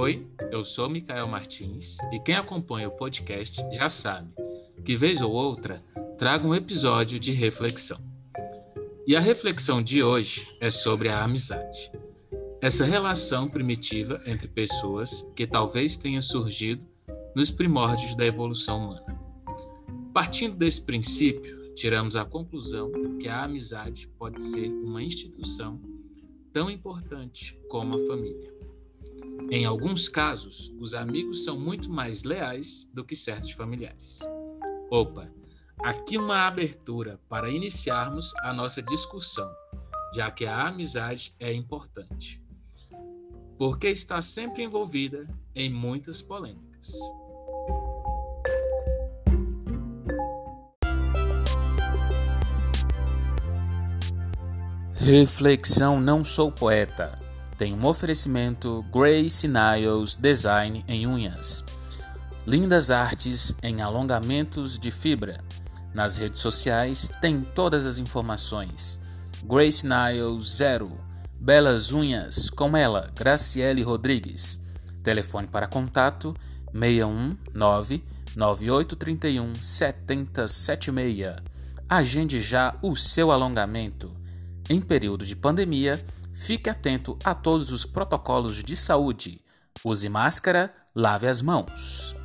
Oi, 0.00 0.26
eu 0.50 0.64
sou 0.64 0.88
Micael 0.88 1.28
Martins 1.28 1.98
e 2.10 2.18
quem 2.18 2.34
acompanha 2.34 2.88
o 2.88 2.92
podcast 2.96 3.62
já 3.70 3.86
sabe 3.90 4.32
que, 4.82 4.96
vez 4.96 5.20
ou 5.20 5.30
outra, 5.30 5.84
trago 6.16 6.48
um 6.48 6.54
episódio 6.54 7.20
de 7.20 7.32
reflexão. 7.32 8.00
E 9.06 9.14
a 9.14 9.20
reflexão 9.20 9.82
de 9.82 10.02
hoje 10.02 10.48
é 10.58 10.70
sobre 10.70 11.10
a 11.10 11.22
amizade. 11.22 11.92
Essa 12.62 12.86
relação 12.86 13.46
primitiva 13.46 14.22
entre 14.24 14.48
pessoas 14.48 15.30
que 15.36 15.46
talvez 15.46 15.98
tenha 15.98 16.22
surgido 16.22 16.82
nos 17.36 17.50
primórdios 17.50 18.16
da 18.16 18.24
evolução 18.24 18.78
humana. 18.78 19.20
Partindo 20.14 20.56
desse 20.56 20.80
princípio, 20.80 21.74
tiramos 21.74 22.16
a 22.16 22.24
conclusão 22.24 22.90
que 23.18 23.28
a 23.28 23.44
amizade 23.44 24.08
pode 24.18 24.42
ser 24.42 24.66
uma 24.66 25.02
instituição 25.02 25.78
tão 26.54 26.70
importante 26.70 27.60
como 27.68 27.96
a 27.96 28.06
família. 28.06 28.59
Em 29.48 29.64
alguns 29.64 30.08
casos, 30.08 30.72
os 30.78 30.92
amigos 30.92 31.44
são 31.44 31.58
muito 31.58 31.88
mais 31.90 32.24
leais 32.24 32.88
do 32.92 33.04
que 33.04 33.16
certos 33.16 33.52
familiares. 33.52 34.18
Opa, 34.90 35.30
aqui 35.78 36.18
uma 36.18 36.46
abertura 36.46 37.20
para 37.28 37.48
iniciarmos 37.48 38.34
a 38.42 38.52
nossa 38.52 38.82
discussão, 38.82 39.50
já 40.14 40.30
que 40.30 40.44
a 40.46 40.66
amizade 40.66 41.34
é 41.38 41.52
importante. 41.52 42.42
Porque 43.56 43.88
está 43.88 44.20
sempre 44.20 44.64
envolvida 44.64 45.28
em 45.54 45.70
muitas 45.70 46.20
polêmicas. 46.20 46.92
Reflexão 54.94 56.00
Não 56.00 56.24
Sou 56.24 56.52
Poeta 56.52 57.19
tem 57.60 57.74
um 57.74 57.86
oferecimento 57.86 58.82
Grace 58.90 59.46
Niles 59.46 60.16
Design 60.16 60.82
em 60.88 61.06
unhas. 61.06 61.62
Lindas 62.46 62.90
artes 62.90 63.54
em 63.62 63.82
alongamentos 63.82 64.78
de 64.78 64.90
fibra. 64.90 65.44
Nas 65.92 66.16
redes 66.16 66.40
sociais 66.40 67.12
tem 67.20 67.42
todas 67.42 67.84
as 67.84 67.98
informações. 67.98 68.98
Grace 69.44 69.86
Niles 69.86 70.56
Zero. 70.56 70.90
Belas 71.38 71.92
unhas 71.92 72.48
com 72.48 72.74
ela, 72.74 73.10
Graciele 73.14 73.82
Rodrigues. 73.82 74.58
Telefone 75.02 75.46
para 75.46 75.66
contato 75.66 76.34
619 76.72 78.02
9831 78.34 79.54
7076. 79.56 81.36
Agende 81.86 82.40
já 82.40 82.74
o 82.80 82.96
seu 82.96 83.30
alongamento. 83.30 84.16
Em 84.70 84.80
período 84.80 85.26
de 85.26 85.36
pandemia, 85.36 86.02
Fique 86.42 86.70
atento 86.70 87.18
a 87.22 87.34
todos 87.34 87.70
os 87.70 87.84
protocolos 87.84 88.64
de 88.64 88.74
saúde. 88.74 89.44
Use 89.84 90.08
máscara, 90.08 90.74
lave 90.94 91.26
as 91.26 91.42
mãos. 91.42 92.16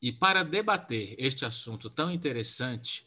E 0.00 0.12
para 0.12 0.44
debater 0.44 1.16
este 1.18 1.44
assunto 1.44 1.90
tão 1.90 2.08
interessante, 2.08 3.04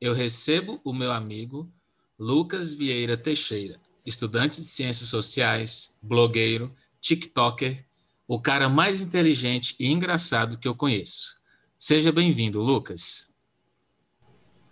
eu 0.00 0.14
recebo 0.14 0.80
o 0.84 0.92
meu 0.94 1.10
amigo 1.10 1.68
Lucas 2.16 2.72
Vieira 2.72 3.16
Teixeira, 3.16 3.80
estudante 4.06 4.60
de 4.60 4.68
ciências 4.68 5.08
sociais, 5.08 5.98
blogueiro, 6.00 6.72
TikToker, 7.00 7.84
o 8.26 8.40
cara 8.40 8.68
mais 8.68 9.00
inteligente 9.00 9.74
e 9.80 9.88
engraçado 9.88 10.56
que 10.58 10.68
eu 10.68 10.76
conheço. 10.76 11.36
Seja 11.76 12.12
bem-vindo, 12.12 12.62
Lucas. 12.62 13.29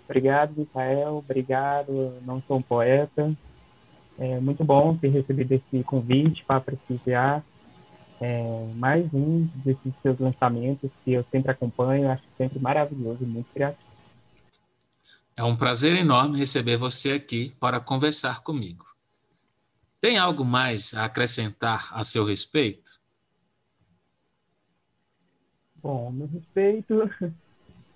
Obrigado, 0.08 0.54
Micael. 0.56 1.18
Obrigado, 1.18 2.18
não 2.22 2.42
sou 2.48 2.56
um 2.56 2.62
poeta. 2.62 3.36
É 4.18 4.40
muito 4.40 4.64
bom 4.64 4.96
ter 4.96 5.08
recebido 5.08 5.52
esse 5.52 5.84
convite 5.84 6.42
para 6.46 6.62
prestigiar 6.62 7.44
é, 8.20 8.66
mais 8.74 9.06
um 9.12 9.46
desses 9.56 9.92
seus 10.02 10.18
lançamentos 10.18 10.90
que 11.04 11.12
eu 11.12 11.24
sempre 11.30 11.52
acompanho. 11.52 12.10
Acho 12.10 12.24
sempre 12.38 12.58
maravilhoso 12.58 13.22
e 13.22 13.26
muito 13.26 13.52
criativo. 13.52 13.86
É 15.36 15.44
um 15.44 15.54
prazer 15.54 15.94
enorme 15.96 16.38
receber 16.38 16.78
você 16.78 17.12
aqui 17.12 17.54
para 17.60 17.78
conversar 17.78 18.42
comigo. 18.42 18.86
Tem 20.00 20.16
algo 20.16 20.44
mais 20.44 20.94
a 20.94 21.04
acrescentar 21.04 21.90
a 21.92 22.02
seu 22.02 22.24
respeito? 22.24 22.98
Bom, 25.76 26.10
meu 26.10 26.26
respeito, 26.26 27.08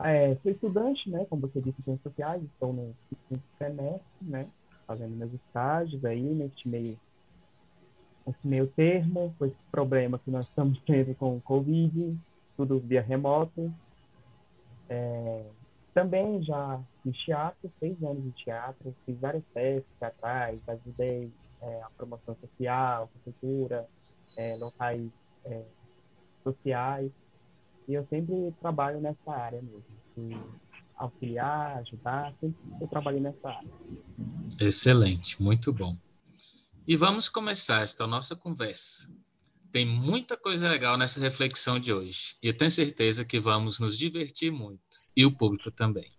É, 0.05 0.35
sou 0.37 0.51
estudante, 0.51 1.09
né, 1.11 1.25
como 1.27 1.43
você 1.43 1.61
disse, 1.61 1.81
em 1.81 1.85
ciências 1.85 2.03
sociais, 2.03 2.43
estou 2.43 2.73
no 2.73 2.95
quinto 3.29 3.43
semestre, 3.59 4.03
né, 4.21 4.49
fazendo 4.87 5.17
meus 5.17 5.33
estágios 5.33 6.05
aí 6.05 6.23
neste 6.23 6.69
meio, 6.69 6.99
nesse 8.27 8.47
meio 8.47 8.67
termo, 8.69 9.35
com 9.39 9.47
esse 9.47 9.57
problema 9.71 10.19
que 10.19 10.31
nós 10.31 10.47
estamos 10.47 10.81
tendo 10.87 11.15
com 11.15 11.37
o 11.37 11.41
Covid, 11.41 12.19
tudo 12.57 12.81
via 12.81 13.03
remoto. 13.03 13.73
É, 14.89 15.45
também 15.95 16.43
já 16.43 16.81
fiz 17.03 17.17
teatro, 17.19 17.71
seis 17.79 18.03
anos 18.03 18.25
de 18.25 18.33
teatro, 18.33 18.95
fiz 19.07 19.19
vários 19.21 19.45
testes 19.53 19.93
teatrais, 19.99 20.61
ajudei 20.67 21.31
é, 21.61 21.83
a 21.83 21.91
promoção 21.97 22.37
social, 22.37 23.11
cultura, 23.25 23.87
é, 24.37 24.57
locais 24.57 25.11
é, 25.45 25.63
sociais. 26.43 27.11
E 27.89 27.95
eu 27.95 28.07
sempre 28.09 28.35
trabalho 28.61 29.01
nessa 29.01 29.33
área 29.33 29.61
mesmo. 29.61 29.85
De 30.17 30.37
auxiliar, 30.97 31.79
ajudar, 31.79 32.35
sempre 32.41 32.57
eu 32.81 32.87
trabalhei 32.87 33.21
nessa 33.21 33.49
área. 33.49 33.71
Excelente, 34.61 35.43
muito 35.43 35.73
bom. 35.73 35.97
E 36.87 36.97
vamos 36.97 37.29
começar 37.29 37.83
esta 37.83 38.07
nossa 38.07 38.37
conversa. 38.37 39.09
Tem 39.71 39.87
muita 39.87 40.37
coisa 40.37 40.69
legal 40.69 40.99
nessa 40.99 41.19
reflexão 41.19 41.81
de 41.81 41.93
hoje. 41.93 42.37
E 42.43 42.49
eu 42.49 42.57
tenho 42.57 42.71
certeza 42.71 43.25
que 43.25 43.41
vamos 43.41 43.81
nos 43.81 43.97
divertir 43.97 44.53
muito. 44.53 45.01
E 45.17 45.25
o 45.25 45.35
público 45.35 45.71
também. 45.71 46.11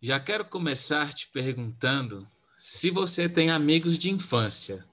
Já 0.00 0.18
quero 0.18 0.44
começar 0.44 1.12
te 1.12 1.28
perguntando 1.28 2.28
se 2.56 2.90
você 2.90 3.28
tem 3.28 3.50
amigos 3.50 3.98
de 3.98 4.10
infância. 4.10 4.84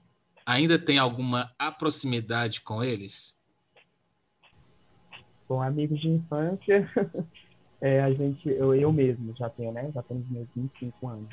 Ainda 0.44 0.78
tem 0.78 0.98
alguma 0.98 1.54
proximidade 1.78 2.60
com 2.60 2.82
eles? 2.82 3.41
Com 5.52 5.60
amigos 5.60 6.00
de 6.00 6.08
infância, 6.08 6.88
é, 7.78 8.00
a 8.00 8.10
gente, 8.10 8.48
eu, 8.48 8.74
eu 8.74 8.90
mesmo 8.90 9.36
já 9.36 9.50
tenho, 9.50 9.70
né? 9.70 9.90
Já 9.94 10.02
tenho 10.02 10.20
os 10.20 10.30
meus 10.30 10.48
25 10.56 11.06
anos. 11.06 11.28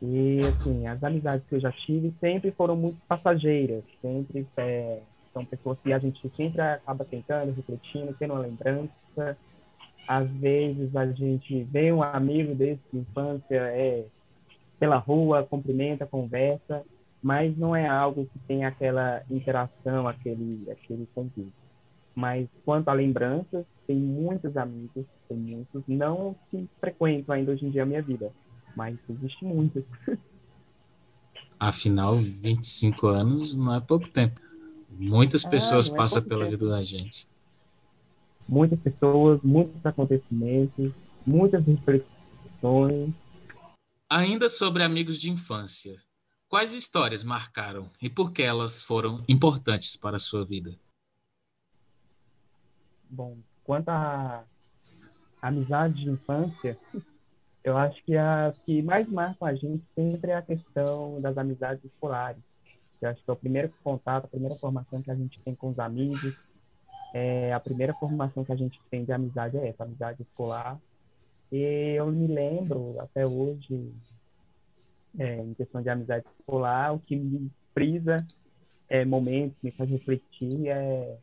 E, 0.00 0.46
assim, 0.46 0.86
as 0.86 1.02
amizades 1.02 1.44
que 1.48 1.56
eu 1.56 1.60
já 1.60 1.72
tive 1.72 2.14
sempre 2.20 2.52
foram 2.52 2.76
muito 2.76 3.00
passageiras, 3.08 3.82
sempre 4.00 4.46
é, 4.58 5.02
são 5.32 5.44
pessoas 5.44 5.76
que 5.80 5.92
a 5.92 5.98
gente 5.98 6.32
sempre 6.36 6.60
acaba 6.60 7.04
tentando, 7.04 7.52
refletindo, 7.52 8.14
tendo 8.16 8.34
uma 8.34 8.42
lembrança. 8.42 9.36
Às 10.06 10.30
vezes 10.30 10.94
a 10.94 11.10
gente 11.10 11.64
vê 11.64 11.92
um 11.92 12.04
amigo 12.04 12.54
desse 12.54 12.80
de 12.92 13.00
infância 13.00 13.56
é, 13.56 14.06
pela 14.78 14.98
rua, 14.98 15.42
cumprimenta, 15.42 16.06
conversa, 16.06 16.84
mas 17.20 17.58
não 17.58 17.74
é 17.74 17.88
algo 17.88 18.24
que 18.26 18.38
tem 18.46 18.64
aquela 18.64 19.24
interação, 19.28 20.06
aquele, 20.06 20.70
aquele 20.70 21.08
convívio. 21.12 21.65
Mas 22.16 22.48
quanto 22.64 22.88
a 22.88 22.94
lembranças, 22.94 23.66
tem 23.86 23.96
muitos 23.96 24.56
amigos, 24.56 25.04
tem 25.28 25.36
muitos, 25.36 25.82
não 25.86 26.34
que 26.50 26.66
frequentam 26.80 27.34
ainda 27.34 27.52
hoje 27.52 27.66
em 27.66 27.70
dia 27.70 27.82
a 27.82 27.86
minha 27.86 28.00
vida, 28.00 28.32
mas 28.74 28.98
existe 29.08 29.44
muitos. 29.44 29.84
Afinal, 31.60 32.16
25 32.16 33.06
anos 33.06 33.54
não 33.54 33.74
é 33.74 33.80
pouco 33.80 34.08
tempo. 34.08 34.40
Muitas 34.90 35.44
é, 35.44 35.50
pessoas 35.50 35.90
é, 35.90 35.94
passam 35.94 36.22
pela 36.22 36.46
tempo. 36.46 36.58
vida 36.58 36.70
da 36.70 36.82
gente. 36.82 37.28
Muitas 38.48 38.80
pessoas, 38.80 39.40
muitos 39.42 39.84
acontecimentos, 39.84 40.92
muitas 41.26 41.66
reflexões. 41.66 43.12
Ainda 44.08 44.48
sobre 44.48 44.82
amigos 44.82 45.20
de 45.20 45.30
infância, 45.30 46.00
quais 46.48 46.72
histórias 46.72 47.22
marcaram 47.22 47.90
e 48.00 48.08
por 48.08 48.32
que 48.32 48.42
elas 48.42 48.82
foram 48.82 49.22
importantes 49.28 49.96
para 49.96 50.16
a 50.16 50.20
sua 50.20 50.46
vida? 50.46 50.78
Bom, 53.08 53.36
quanto 53.64 53.88
à 53.88 54.44
amizade 55.40 55.94
de 55.94 56.10
infância, 56.10 56.78
eu 57.62 57.76
acho 57.76 58.02
que 58.04 58.16
a 58.16 58.54
que 58.64 58.82
mais 58.82 59.08
marca 59.08 59.46
a 59.46 59.54
gente 59.54 59.82
sempre 59.94 60.30
é 60.30 60.36
a 60.36 60.42
questão 60.42 61.20
das 61.20 61.36
amizades 61.36 61.84
escolares. 61.84 62.42
Eu 63.00 63.10
acho 63.10 63.22
que 63.22 63.30
é 63.30 63.32
o 63.32 63.36
primeiro 63.36 63.70
contato, 63.82 64.24
a 64.24 64.28
primeira 64.28 64.54
formação 64.56 65.02
que 65.02 65.10
a 65.10 65.14
gente 65.14 65.42
tem 65.42 65.54
com 65.54 65.70
os 65.70 65.78
amigos, 65.78 66.34
é 67.12 67.52
a 67.52 67.60
primeira 67.60 67.94
formação 67.94 68.44
que 68.44 68.52
a 68.52 68.56
gente 68.56 68.80
tem 68.90 69.04
de 69.04 69.12
amizade 69.12 69.56
é 69.56 69.68
essa, 69.68 69.84
amizade 69.84 70.22
escolar. 70.22 70.78
E 71.52 71.94
eu 71.96 72.06
me 72.10 72.26
lembro 72.26 73.00
até 73.00 73.26
hoje, 73.26 73.92
é, 75.18 75.36
em 75.42 75.54
questão 75.54 75.82
de 75.82 75.88
amizade 75.88 76.24
escolar, 76.38 76.94
o 76.94 77.00
que 77.00 77.16
me 77.16 77.50
frisa 77.72 78.26
é, 78.88 79.04
momentos, 79.04 79.56
me 79.62 79.70
faz 79.70 79.90
refletir 79.90 80.68
é 80.68 81.18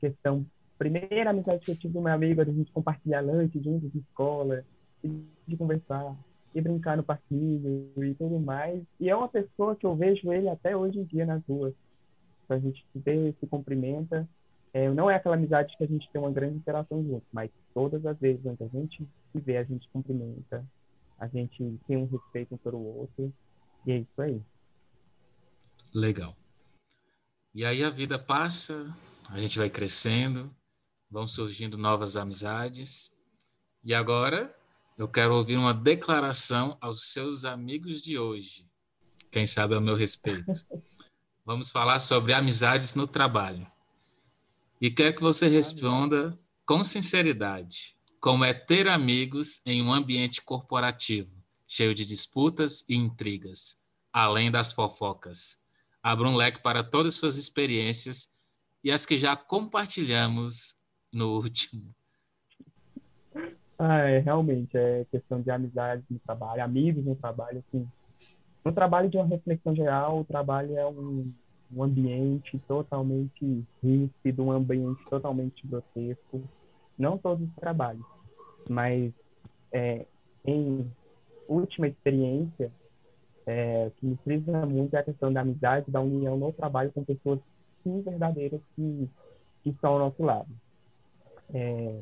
questão 0.00 0.46
primeira 0.80 1.28
amizade 1.28 1.62
que 1.62 1.72
eu 1.72 1.76
tive 1.76 1.92
do 1.92 2.00
meu 2.00 2.10
amigo 2.10 2.40
era 2.40 2.50
a 2.50 2.54
gente 2.54 2.72
compartilhar 2.72 3.20
lanche 3.20 3.60
juntos 3.62 3.92
de 3.92 3.98
escola, 3.98 4.64
de 5.04 5.56
conversar. 5.58 6.16
e 6.54 6.60
brincar 6.60 6.96
no 6.96 7.04
parquinho 7.04 7.92
e 7.98 8.14
tudo 8.14 8.40
mais. 8.40 8.82
E 8.98 9.10
é 9.10 9.14
uma 9.14 9.28
pessoa 9.28 9.76
que 9.76 9.84
eu 9.84 9.94
vejo 9.94 10.32
ele 10.32 10.48
até 10.48 10.74
hoje 10.74 10.98
em 10.98 11.04
dia 11.04 11.26
nas 11.26 11.44
ruas. 11.44 11.74
A 12.48 12.58
gente 12.58 12.84
se 12.92 12.98
vê, 12.98 13.32
se 13.38 13.46
cumprimenta. 13.46 14.26
É, 14.72 14.90
não 14.90 15.08
é 15.08 15.14
aquela 15.14 15.36
amizade 15.36 15.76
que 15.76 15.84
a 15.84 15.86
gente 15.86 16.10
tem 16.10 16.20
uma 16.20 16.30
grande 16.30 16.56
interação 16.56 17.04
junto, 17.04 17.24
mas 17.30 17.50
todas 17.74 18.04
as 18.06 18.18
vezes 18.18 18.44
onde 18.44 18.64
a 18.64 18.68
gente 18.68 19.06
se 19.30 19.40
vê, 19.40 19.58
a 19.58 19.64
gente 19.64 19.88
cumprimenta, 19.92 20.64
a 21.18 21.28
gente 21.28 21.78
tem 21.86 21.96
um 21.98 22.06
respeito 22.06 22.54
um 22.54 22.58
pelo 22.58 22.82
outro, 22.98 23.32
e 23.86 23.92
é 23.92 23.98
isso 23.98 24.22
aí. 24.22 24.40
Legal. 25.94 26.34
E 27.54 27.64
aí 27.64 27.84
a 27.84 27.90
vida 27.90 28.18
passa, 28.18 28.92
a 29.28 29.38
gente 29.38 29.58
vai 29.58 29.68
crescendo, 29.68 30.50
vão 31.10 31.26
surgindo 31.26 31.76
novas 31.76 32.16
amizades. 32.16 33.10
E 33.82 33.92
agora 33.92 34.54
eu 34.96 35.08
quero 35.08 35.34
ouvir 35.34 35.56
uma 35.56 35.74
declaração 35.74 36.76
aos 36.80 37.12
seus 37.12 37.44
amigos 37.44 38.00
de 38.00 38.18
hoje. 38.18 38.68
Quem 39.30 39.46
sabe 39.46 39.74
ao 39.74 39.80
meu 39.80 39.96
respeito. 39.96 40.52
Vamos 41.44 41.70
falar 41.70 42.00
sobre 42.00 42.32
amizades 42.32 42.94
no 42.94 43.06
trabalho. 43.06 43.66
E 44.80 44.90
quero 44.90 45.16
que 45.16 45.22
você 45.22 45.48
responda 45.48 46.38
com 46.64 46.84
sinceridade 46.84 47.96
como 48.20 48.44
é 48.44 48.52
ter 48.52 48.86
amigos 48.86 49.62
em 49.64 49.82
um 49.82 49.92
ambiente 49.92 50.42
corporativo, 50.42 51.34
cheio 51.66 51.94
de 51.94 52.04
disputas 52.04 52.84
e 52.86 52.94
intrigas, 52.94 53.78
além 54.12 54.50
das 54.50 54.72
fofocas. 54.72 55.64
Abra 56.02 56.28
um 56.28 56.36
leque 56.36 56.62
para 56.62 56.84
todas 56.84 57.14
suas 57.14 57.36
experiências 57.36 58.28
e 58.84 58.90
as 58.90 59.06
que 59.06 59.16
já 59.16 59.34
compartilhamos 59.34 60.76
no 61.12 61.36
último. 61.36 61.94
Ah, 63.78 63.98
é, 64.00 64.18
realmente, 64.18 64.76
é 64.76 65.06
questão 65.10 65.40
de 65.40 65.50
amizade 65.50 66.04
no 66.10 66.18
trabalho, 66.20 66.62
amigos 66.62 67.04
no 67.04 67.16
trabalho, 67.16 67.62
assim. 67.66 67.88
No 68.64 68.72
trabalho 68.72 69.08
de 69.08 69.16
uma 69.16 69.26
reflexão 69.26 69.74
geral, 69.74 70.20
o 70.20 70.24
trabalho 70.24 70.76
é 70.76 70.86
um 70.86 71.32
um 71.72 71.84
ambiente 71.84 72.58
totalmente 72.66 73.64
rígido, 73.82 74.42
um 74.42 74.50
ambiente 74.50 75.02
totalmente 75.08 75.66
grotesco. 75.66 76.42
Não 76.98 77.16
todos 77.16 77.48
os 77.48 77.54
trabalhos, 77.54 78.04
mas 78.68 79.12
é, 79.72 80.04
em 80.44 80.90
última 81.48 81.88
experiência, 81.88 82.70
é, 83.46 83.86
o 83.86 83.90
que 83.92 84.06
me 84.06 84.16
frisa 84.18 84.66
muito 84.66 84.94
é 84.94 84.98
a 84.98 85.04
questão 85.04 85.32
da 85.32 85.40
amizade, 85.40 85.90
da 85.90 86.00
união 86.00 86.36
no 86.36 86.52
trabalho 86.52 86.92
com 86.92 87.04
pessoas 87.04 87.40
sim 87.82 88.02
verdadeiras 88.02 88.60
que, 88.76 89.08
que 89.62 89.70
estão 89.70 89.92
ao 89.92 89.98
nosso 89.98 90.22
lado. 90.22 90.48
É, 91.52 92.00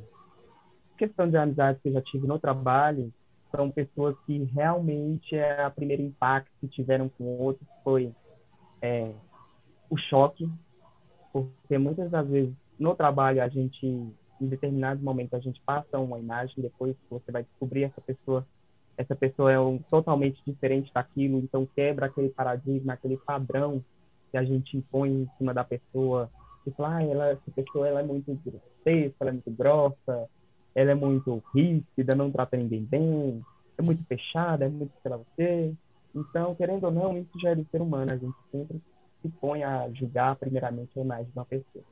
questão 0.97 1.29
de 1.31 1.37
amizade 1.37 1.79
que 1.81 1.89
eu 1.89 1.93
já 1.93 2.03
tive 2.03 2.27
no 2.27 2.39
trabalho 2.39 3.13
são 3.55 3.71
pessoas 3.71 4.17
que 4.27 4.45
realmente 4.55 5.35
é 5.35 5.63
a 5.63 5.71
primeiro 5.71 6.03
impacto 6.03 6.51
que 6.61 6.69
tiveram 6.69 7.09
com 7.09 7.25
outros 7.39 7.67
foi 7.83 8.13
é, 8.83 9.13
o 9.89 9.97
choque, 9.97 10.51
porque 11.33 11.79
muitas 11.79 12.11
das 12.11 12.29
vezes 12.29 12.55
no 12.79 12.95
trabalho 12.95 13.43
a 13.43 13.49
gente, 13.49 13.87
em 13.87 14.47
determinado 14.47 15.03
momento, 15.03 15.35
a 15.35 15.41
gente 15.41 15.61
passa 15.63 15.99
uma 15.99 16.19
imagem, 16.19 16.55
depois 16.59 16.95
você 17.11 17.33
vai 17.33 17.43
descobrir 17.43 17.85
essa 17.85 18.01
pessoa, 18.01 18.47
essa 18.97 19.17
pessoa 19.17 19.51
é 19.51 19.59
um, 19.59 19.79
totalmente 19.79 20.41
diferente 20.47 20.93
daquilo, 20.93 21.39
então 21.39 21.67
quebra 21.75 22.07
aquele 22.07 22.29
paradigma, 22.29 22.93
aquele 22.93 23.17
padrão 23.17 23.83
que 24.31 24.37
a 24.37 24.45
gente 24.45 24.77
impõe 24.77 25.23
em 25.23 25.31
cima 25.39 25.55
da 25.55 25.65
pessoa, 25.65 26.31
fala, 26.77 26.97
ah, 26.97 27.03
ela, 27.03 27.29
essa 27.31 27.51
pessoa 27.55 27.89
ela 27.89 28.01
é 28.01 28.03
muito 28.03 28.39
grosseira, 28.45 29.15
ela 29.21 29.31
é 29.31 29.33
muito 29.33 29.51
grossa, 29.51 30.29
ela 30.75 30.91
é 30.91 30.95
muito 30.95 31.43
rígida, 31.55 32.15
não 32.15 32.31
trata 32.31 32.57
ninguém 32.57 32.85
bem, 32.85 33.45
é 33.77 33.83
muito 33.83 34.05
fechada, 34.07 34.65
é 34.65 34.69
muito 34.69 34.93
para 35.03 35.17
você. 35.17 35.75
Então, 36.15 36.55
querendo 36.55 36.85
ou 36.85 36.91
não, 36.91 37.19
isso 37.19 37.39
já 37.41 37.51
é 37.51 37.55
do 37.55 37.67
ser 37.71 37.81
humano, 37.81 38.13
a 38.13 38.17
gente 38.17 38.37
sempre 38.51 38.81
se 39.23 39.29
põe 39.29 39.63
a 39.63 39.89
julgar 39.91 40.37
primeiramente 40.37 40.99
a 40.99 41.03
imagem 41.03 41.27
de 41.27 41.39
uma 41.39 41.45
pessoa. 41.45 41.85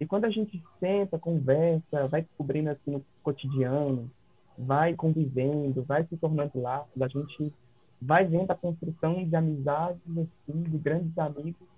E 0.00 0.06
quando 0.06 0.24
a 0.24 0.30
gente 0.30 0.62
senta, 0.80 1.18
conversa, 1.18 2.08
vai 2.08 2.22
descobrindo 2.22 2.70
assim 2.70 2.92
no 2.92 3.04
cotidiano, 3.22 4.10
vai 4.58 4.94
convivendo, 4.94 5.82
vai 5.82 6.04
se 6.06 6.16
tornando 6.16 6.60
laços, 6.60 7.00
a 7.00 7.08
gente 7.08 7.52
vai 8.00 8.24
vendo 8.26 8.50
a 8.50 8.54
construção 8.54 9.24
de 9.24 9.36
amizades, 9.36 10.00
assim, 10.08 10.62
de 10.62 10.78
grandes 10.78 11.16
amigos 11.16 11.68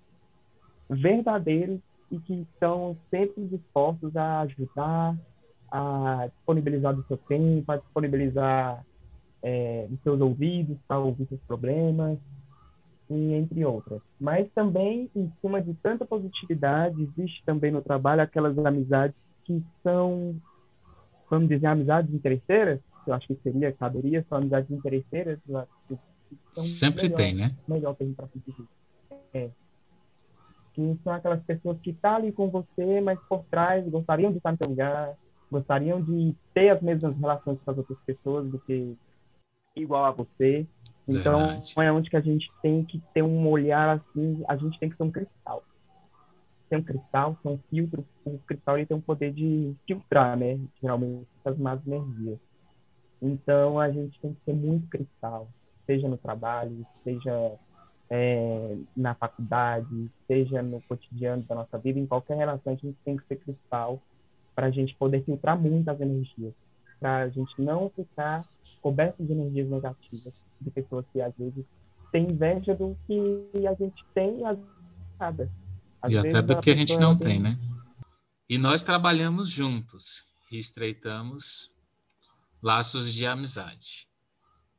verdadeiros 0.89 1.79
e 2.11 2.19
que 2.19 2.33
estão 2.33 2.97
sempre 3.09 3.45
dispostos 3.45 4.15
a 4.15 4.41
ajudar, 4.41 5.17
a 5.71 6.27
disponibilizar 6.27 6.95
do 6.95 7.03
seu 7.07 7.17
tempo, 7.17 7.71
a 7.71 7.77
disponibilizar 7.77 8.85
é, 9.43 9.87
os 9.91 10.01
seus 10.01 10.21
ouvidos 10.21 10.77
para 10.87 10.99
ouvir 10.99 11.27
seus 11.27 11.41
problemas, 11.41 12.17
e 13.09 13.33
entre 13.33 13.63
outras. 13.65 14.01
Mas 14.19 14.47
também, 14.53 15.09
em 15.15 15.31
cima 15.41 15.61
de 15.61 15.73
tanta 15.75 16.05
positividade, 16.05 17.01
existe 17.01 17.43
também 17.45 17.71
no 17.71 17.81
trabalho 17.81 18.21
aquelas 18.21 18.57
amizades 18.57 19.15
que 19.43 19.63
são, 19.83 20.35
vamos 21.29 21.47
dizer, 21.47 21.67
amizades 21.67 22.13
interesseiras, 22.13 22.79
eu 23.05 23.13
acho 23.13 23.27
que 23.27 23.35
seria, 23.43 23.71
caberia, 23.71 24.25
são 24.27 24.39
amizades 24.39 24.71
interesseiras. 24.71 25.39
Sempre 26.53 27.03
melhor, 27.03 27.15
tem, 27.15 27.35
né? 27.35 27.51
Melhor 27.67 27.95
termo 27.95 28.15
para 28.15 28.27
dizer. 28.33 28.65
É. 29.33 29.49
Que 30.75 30.99
são 31.03 31.13
aquelas 31.13 31.41
pessoas 31.43 31.79
que 31.79 31.91
estão 31.91 32.11
tá 32.11 32.17
ali 32.17 32.33
com 32.33 32.49
você, 32.49 32.99
mas 32.99 33.17
por 33.29 33.45
trás 33.45 33.87
gostariam 33.87 34.31
de 34.31 34.37
estar 34.37 34.51
no 34.51 34.57
seu 34.57 34.69
lugar, 34.69 35.15
gostariam 35.49 36.01
de 36.01 36.35
ter 36.53 36.69
as 36.69 36.81
mesmas 36.81 37.17
relações 37.17 37.57
com 37.63 37.71
as 37.71 37.77
outras 37.77 37.97
pessoas 38.05 38.51
do 38.51 38.59
que 38.59 38.97
igual 39.73 40.03
a 40.03 40.11
você. 40.11 40.67
Então, 41.07 41.39
Verdade. 41.39 41.73
é 41.77 41.91
onde 41.91 42.09
que 42.09 42.17
a 42.17 42.21
gente 42.21 42.51
tem 42.61 42.83
que 42.83 43.01
ter 43.13 43.21
um 43.21 43.47
olhar 43.47 43.97
assim, 43.97 44.43
a 44.49 44.57
gente 44.57 44.77
tem 44.77 44.89
que 44.89 44.97
ser 44.97 45.03
um 45.03 45.11
cristal. 45.11 45.63
Tem 46.69 46.79
um 46.79 46.83
cristal, 46.83 47.37
tem 47.41 47.51
um 47.53 47.59
filtro, 47.69 48.05
o 48.25 48.37
cristal 48.39 48.77
ele 48.77 48.87
tem 48.87 48.97
um 48.97 49.01
poder 49.01 49.31
de 49.31 49.73
filtrar, 49.87 50.35
né? 50.35 50.59
Geralmente, 50.81 51.27
essas 51.39 51.57
más 51.57 51.79
energias. 51.87 52.39
Então, 53.21 53.79
a 53.79 53.89
gente 53.89 54.19
tem 54.19 54.33
que 54.33 54.41
ser 54.43 54.53
muito 54.53 54.87
cristal, 54.89 55.47
seja 55.85 56.09
no 56.09 56.17
trabalho, 56.17 56.85
seja 57.03 57.53
é, 58.09 58.77
na 58.95 59.15
faculdade, 59.15 60.09
seja 60.27 60.61
no 60.61 60.81
cotidiano 60.81 61.43
da 61.43 61.55
nossa 61.55 61.77
vida, 61.77 61.99
em 61.99 62.05
qualquer 62.05 62.37
relação, 62.37 62.73
a 62.73 62.75
gente 62.75 62.97
tem 63.03 63.17
que 63.17 63.25
ser 63.27 63.37
cristal 63.37 64.01
para 64.53 64.67
a 64.67 64.71
gente 64.71 64.95
poder 64.95 65.23
filtrar 65.23 65.59
muito 65.59 65.89
as 65.89 65.99
energias, 65.99 66.53
para 66.99 67.23
a 67.23 67.29
gente 67.29 67.53
não 67.59 67.89
ficar 67.89 68.45
coberto 68.81 69.23
de 69.23 69.31
energias 69.31 69.67
negativas 69.67 70.33
de 70.61 70.71
pessoas 70.71 71.05
que 71.11 71.21
às 71.21 71.33
vezes 71.35 71.65
têm 72.11 72.29
inveja 72.29 72.75
do 72.75 72.95
que 73.07 73.67
a 73.67 73.73
gente 73.73 74.05
tem 74.13 74.39
e 74.39 74.45
às 74.45 74.57
vezes 74.57 74.73
nada. 75.19 75.51
Às 76.01 76.11
e 76.11 76.17
até 76.17 76.41
do 76.41 76.59
que 76.59 76.69
a 76.69 76.75
gente 76.75 76.97
não 76.97 77.17
tem, 77.17 77.39
né? 77.39 77.57
E 78.47 78.57
nós 78.57 78.83
trabalhamos 78.83 79.49
juntos 79.49 80.23
e 80.51 80.59
estreitamos 80.59 81.73
laços 82.61 83.11
de 83.11 83.25
amizade. 83.25 84.07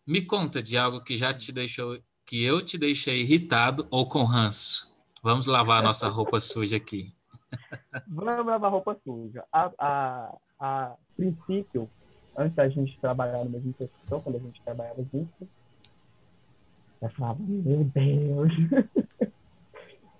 Me 0.07 0.23
conta 0.23 0.62
de 0.62 0.79
algo 0.79 1.03
que 1.03 1.17
já 1.17 1.35
te 1.35 1.50
deixou, 1.50 1.99
que 2.26 2.45
eu 2.45 2.61
te 2.61 2.76
deixei 2.76 3.21
irritado 3.21 3.87
ou 3.90 4.09
com 4.09 4.25
ranço. 4.25 4.92
Vamos 5.23 5.47
lavar 5.47 5.78
a 5.78 5.83
nossa 5.83 6.09
roupa 6.09 6.40
suja 6.40 6.76
aqui. 6.76 7.14
Vamos 8.09 8.47
lavar 8.47 8.71
roupa 8.71 8.97
suja. 9.04 9.45
A, 9.52 9.71
a, 9.78 10.37
a 10.59 10.95
princípio, 11.16 11.88
antes 12.37 12.56
da 12.56 12.68
gente 12.68 12.99
trabalhar 13.00 13.45
no 13.45 13.50
mesmo 13.50 13.73
setor, 13.78 14.21
quando 14.23 14.37
a 14.37 14.40
gente 14.40 14.61
trabalhava 14.62 15.04
junto, 15.12 15.49
eu 17.00 17.09
falava, 17.11 17.38
meu 17.40 17.85
Deus. 17.85 18.52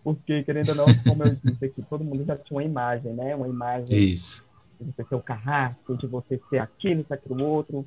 Porque, 0.04 0.44
querendo 0.44 0.68
ou 0.68 0.76
não, 0.76 0.86
como 1.02 1.25
eu 1.25 1.34
disse 1.34 1.64
aqui, 1.64 1.82
todo 1.82 2.04
mundo 2.04 2.25
já 2.25 2.36
tinha 2.36 2.56
uma 2.56 2.64
imagem, 2.64 3.12
né? 3.12 3.34
Uma 3.34 3.48
imagem 3.48 3.98
Isso. 3.98 4.48
de 4.80 4.86
você 4.92 5.02
ser 5.02 5.14
o 5.16 5.20
carrasco, 5.20 5.96
de 5.96 6.06
você 6.06 6.40
ser 6.48 6.58
aquilo, 6.58 7.04
ser 7.08 7.14
aquilo 7.14 7.44
outro. 7.44 7.84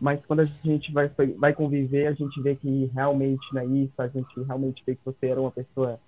Mas 0.00 0.24
quando 0.26 0.40
a 0.40 0.44
gente 0.44 0.92
vai, 0.92 1.10
vai 1.38 1.52
conviver, 1.52 2.06
a 2.06 2.12
gente 2.12 2.40
vê 2.40 2.56
que 2.56 2.90
realmente 2.94 3.46
não 3.52 3.60
é 3.60 3.66
isso, 3.66 3.92
a 3.98 4.08
gente 4.08 4.42
realmente 4.42 4.82
vê 4.84 4.94
que 4.94 5.04
você 5.04 5.26
era 5.26 5.40
uma 5.40 5.50
pessoa, 5.50 6.00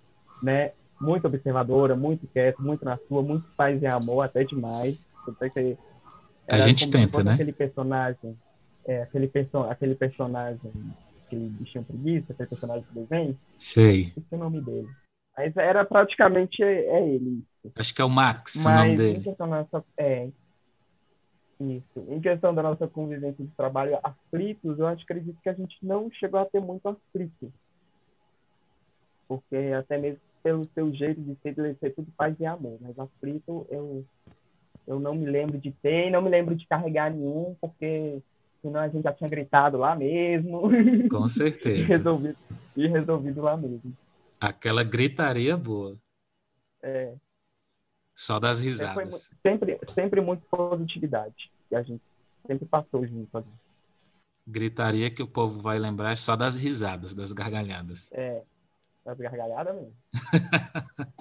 né? 0.43 0.73
Muito 1.01 1.27
observadora, 1.27 1.95
muito 1.95 2.27
quieta, 2.29 2.63
muito 2.63 2.85
na 2.85 2.97
sua, 3.09 3.23
muito 3.23 3.47
paz 3.57 3.83
e 3.83 3.87
amor, 3.87 4.23
até 4.23 4.45
demais. 4.45 4.99
Você 5.27 5.77
a 6.49 6.61
gente 6.61 6.91
tenta, 6.91 7.23
né? 7.23 7.35
Aquele 7.35 7.53
personagem, 7.53 8.37
é, 8.85 9.03
aquele, 9.03 9.29
perso 9.29 9.59
aquele 9.59 9.95
personagem 9.95 10.73
aquele 11.33 11.49
bichinho 11.49 11.85
preguiça, 11.85 12.33
aquele 12.33 12.49
personagem 12.49 12.85
do 12.91 13.01
desenho. 13.01 13.39
Sei. 13.59 14.01
Esse 14.03 14.25
é 14.31 14.37
o 14.37 14.39
nome 14.39 14.61
dele. 14.61 14.89
Mas 15.37 15.57
era 15.57 15.85
praticamente 15.85 16.63
é, 16.63 16.85
é 16.87 17.09
ele. 17.09 17.43
Acho 17.77 17.95
que 17.95 18.03
é 18.03 18.05
o 18.05 18.11
Max, 18.11 18.63
Mas, 18.65 18.81
o 18.81 18.85
nome 18.85 18.97
dele. 18.97 19.19
Em 19.19 19.23
questão 19.23 19.49
da 19.49 19.57
nossa, 19.57 19.85
é, 19.97 20.29
isso. 21.71 22.07
Em 22.09 22.21
questão 22.21 22.55
da 22.55 22.63
nossa 22.63 22.87
convivência 22.89 23.45
de 23.45 23.51
trabalho 23.53 23.99
aflitos, 24.03 24.79
eu 24.79 24.87
acho, 24.87 25.03
acredito 25.03 25.41
que 25.43 25.49
a 25.49 25.55
gente 25.55 25.77
não 25.83 26.11
chegou 26.11 26.41
a 26.41 26.45
ter 26.45 26.61
muito 26.61 26.89
aflito. 26.89 27.53
Porque 29.29 29.57
até 29.79 29.99
mesmo 29.99 30.21
pelo 30.43 30.69
seu 30.75 30.93
jeito 30.93 31.21
de 31.21 31.37
ser, 31.37 31.55
de 31.55 31.75
ser 31.79 31.91
tudo 31.95 32.11
paz 32.17 32.35
e 32.41 32.45
amor. 32.45 32.79
Mas 32.81 32.99
aflito, 32.99 33.67
eu, 33.71 34.05
eu 34.87 34.99
não 34.99 35.15
me 35.15 35.27
lembro 35.27 35.59
de 35.59 35.71
ter, 35.71 36.11
não 36.11 36.21
me 36.21 36.29
lembro 36.29 36.55
de 36.55 36.67
carregar 36.67 37.11
nenhum, 37.11 37.55
porque 37.61 38.21
Senão 38.63 38.81
a 38.81 38.89
gente 38.89 39.03
já 39.03 39.13
tinha 39.13 39.29
gritado 39.29 39.77
lá 39.77 39.97
mesmo. 39.97 40.63
Com 41.11 41.29
certeza. 41.29 41.83
e, 41.83 41.85
resolvido, 41.85 42.39
e 42.77 42.87
resolvido 42.87 43.43
lá 43.43 43.57
mesmo. 43.57 43.95
Aquela 44.41 44.85
gritaria 44.85 45.57
boa. 45.57 45.99
É. 46.81 47.13
Só 48.15 48.39
das 48.39 48.61
risadas. 48.61 49.31
É, 49.45 49.51
sempre, 49.51 49.81
sempre 49.93 50.21
muito 50.21 50.43
positividade. 50.47 51.51
E 51.73 51.77
a 51.77 51.83
gente 51.83 52.03
sempre 52.47 52.67
passou 52.67 53.07
junto 53.07 53.39
ali. 53.39 53.47
Gritaria 54.47 55.11
que 55.11 55.23
o 55.23 55.27
povo 55.27 55.61
vai 55.61 55.79
lembrar 55.79 56.15
só 56.17 56.37
das 56.37 56.55
risadas, 56.55 57.15
das 57.15 57.33
gargalhadas. 57.33 58.11
É, 58.13 58.43
das 59.05 59.17
gargalhadas 59.17 59.75
mesmo. 59.75 59.97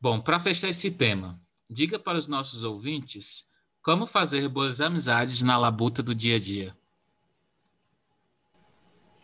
Bom, 0.00 0.20
para 0.20 0.40
fechar 0.40 0.68
esse 0.68 0.90
tema, 0.90 1.40
diga 1.70 1.98
para 1.98 2.18
os 2.18 2.26
nossos 2.26 2.64
ouvintes 2.64 3.48
como 3.80 4.06
fazer 4.06 4.48
boas 4.48 4.80
amizades 4.80 5.40
na 5.42 5.56
labuta 5.56 6.02
do 6.02 6.14
dia 6.14 6.36
a 6.36 6.40
dia. 6.40 6.76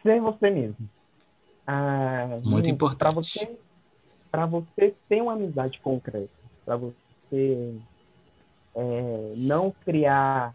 Ser 0.03 0.21
você 0.21 0.49
mesmo. 0.49 0.89
Ah, 1.67 2.39
Muito 2.45 2.71
importante. 2.71 2.99
Para 3.01 3.13
você, 3.13 3.59
para 4.31 4.47
você 4.47 4.95
ter 5.09 5.21
uma 5.23 5.33
amizade 5.33 5.81
concreta, 5.81 6.31
para 6.65 6.77
você 6.77 7.81
é, 8.75 9.33
não 9.37 9.73
criar 9.85 10.55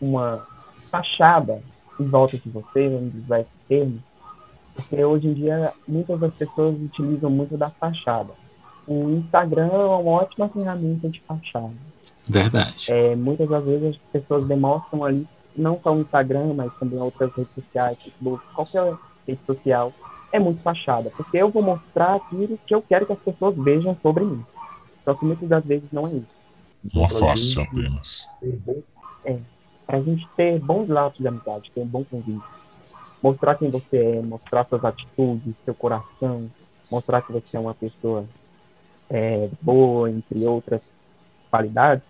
uma 0.00 0.46
fachada 0.90 1.62
em 1.98 2.04
volta 2.06 2.36
de 2.36 2.48
você, 2.50 2.88
vamos 2.88 3.14
usar 3.24 3.40
esse 3.40 3.50
termo, 3.68 4.02
porque 4.74 5.04
hoje 5.04 5.28
em 5.28 5.34
dia 5.34 5.72
muitas 5.86 6.18
das 6.18 6.34
pessoas 6.34 6.80
utilizam 6.80 7.30
muito 7.30 7.56
da 7.56 7.70
fachada. 7.70 8.32
O 8.86 9.10
Instagram 9.10 9.68
é 9.68 9.76
uma 9.76 10.10
ótima 10.10 10.48
ferramenta 10.48 11.08
de 11.08 11.20
fachada. 11.20 11.72
Verdade. 12.26 12.90
É, 12.90 13.14
muitas 13.14 13.48
das 13.48 13.64
vezes 13.64 13.94
as 13.94 13.96
pessoas 14.12 14.46
demonstram 14.46 15.04
ali, 15.04 15.26
não 15.56 15.78
só 15.82 15.94
o 15.94 16.00
Instagram, 16.00 16.54
mas 16.54 16.72
também 16.78 16.98
outras 16.98 17.32
redes 17.34 17.52
sociais, 17.54 17.98
Facebook, 18.02 18.44
qualquer 18.54 18.94
rede 19.26 19.40
social, 19.44 19.92
é 20.32 20.38
muito 20.38 20.62
fachada, 20.62 21.10
porque 21.16 21.36
eu 21.36 21.50
vou 21.50 21.62
mostrar 21.62 22.14
aquilo 22.14 22.58
que 22.66 22.74
eu 22.74 22.82
quero 22.82 23.06
que 23.06 23.12
as 23.12 23.18
pessoas 23.18 23.54
vejam 23.56 23.96
sobre 24.02 24.24
mim. 24.24 24.44
Só 25.04 25.14
que 25.14 25.24
muitas 25.24 25.48
das 25.48 25.64
vezes 25.64 25.88
não 25.92 26.06
é 26.06 26.12
isso. 26.12 26.41
Uma 26.92 27.08
face 27.08 27.60
apenas. 27.60 28.26
É, 29.24 29.38
para 29.86 29.98
a 29.98 30.02
gente 30.02 30.26
ter 30.36 30.58
bons 30.58 30.88
laços 30.88 31.18
de 31.18 31.28
amizade, 31.28 31.70
ter 31.70 31.80
um 31.80 31.86
bom 31.86 32.04
convívio. 32.04 32.42
Mostrar 33.22 33.54
quem 33.54 33.70
você 33.70 33.96
é, 33.96 34.22
mostrar 34.22 34.66
suas 34.66 34.84
atitudes, 34.84 35.54
seu 35.64 35.74
coração, 35.74 36.50
mostrar 36.90 37.22
que 37.22 37.32
você 37.32 37.56
é 37.56 37.60
uma 37.60 37.74
pessoa 37.74 38.24
é, 39.08 39.48
boa, 39.60 40.10
entre 40.10 40.44
outras 40.44 40.80
qualidades. 41.50 42.04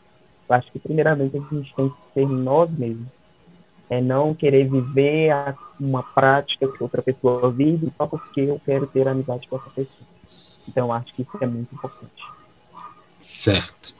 Eu 0.49 0.55
acho 0.55 0.71
que, 0.73 0.79
primeiramente, 0.79 1.37
a 1.37 1.41
gente 1.41 1.75
tem 1.75 1.89
que 1.89 1.97
ser 2.15 2.27
nós 2.27 2.71
mesmos. 2.71 3.09
É 3.91 4.01
não 4.01 4.35
querer 4.35 4.71
viver 4.71 5.31
uma 5.79 6.03
prática 6.03 6.67
que 6.67 6.83
outra 6.83 7.03
pessoa 7.03 7.51
vive 7.51 7.93
só 7.99 8.07
porque 8.07 8.41
eu 8.41 8.61
quero 8.65 8.87
ter 8.87 9.07
amizade 9.07 9.47
com 9.49 9.57
essa 9.57 9.69
pessoa. 9.71 10.09
Então, 10.67 10.93
acho 10.93 11.13
que 11.15 11.23
isso 11.23 11.39
é 11.41 11.47
muito 11.47 11.75
importante. 11.75 12.25
Certo. 13.19 13.95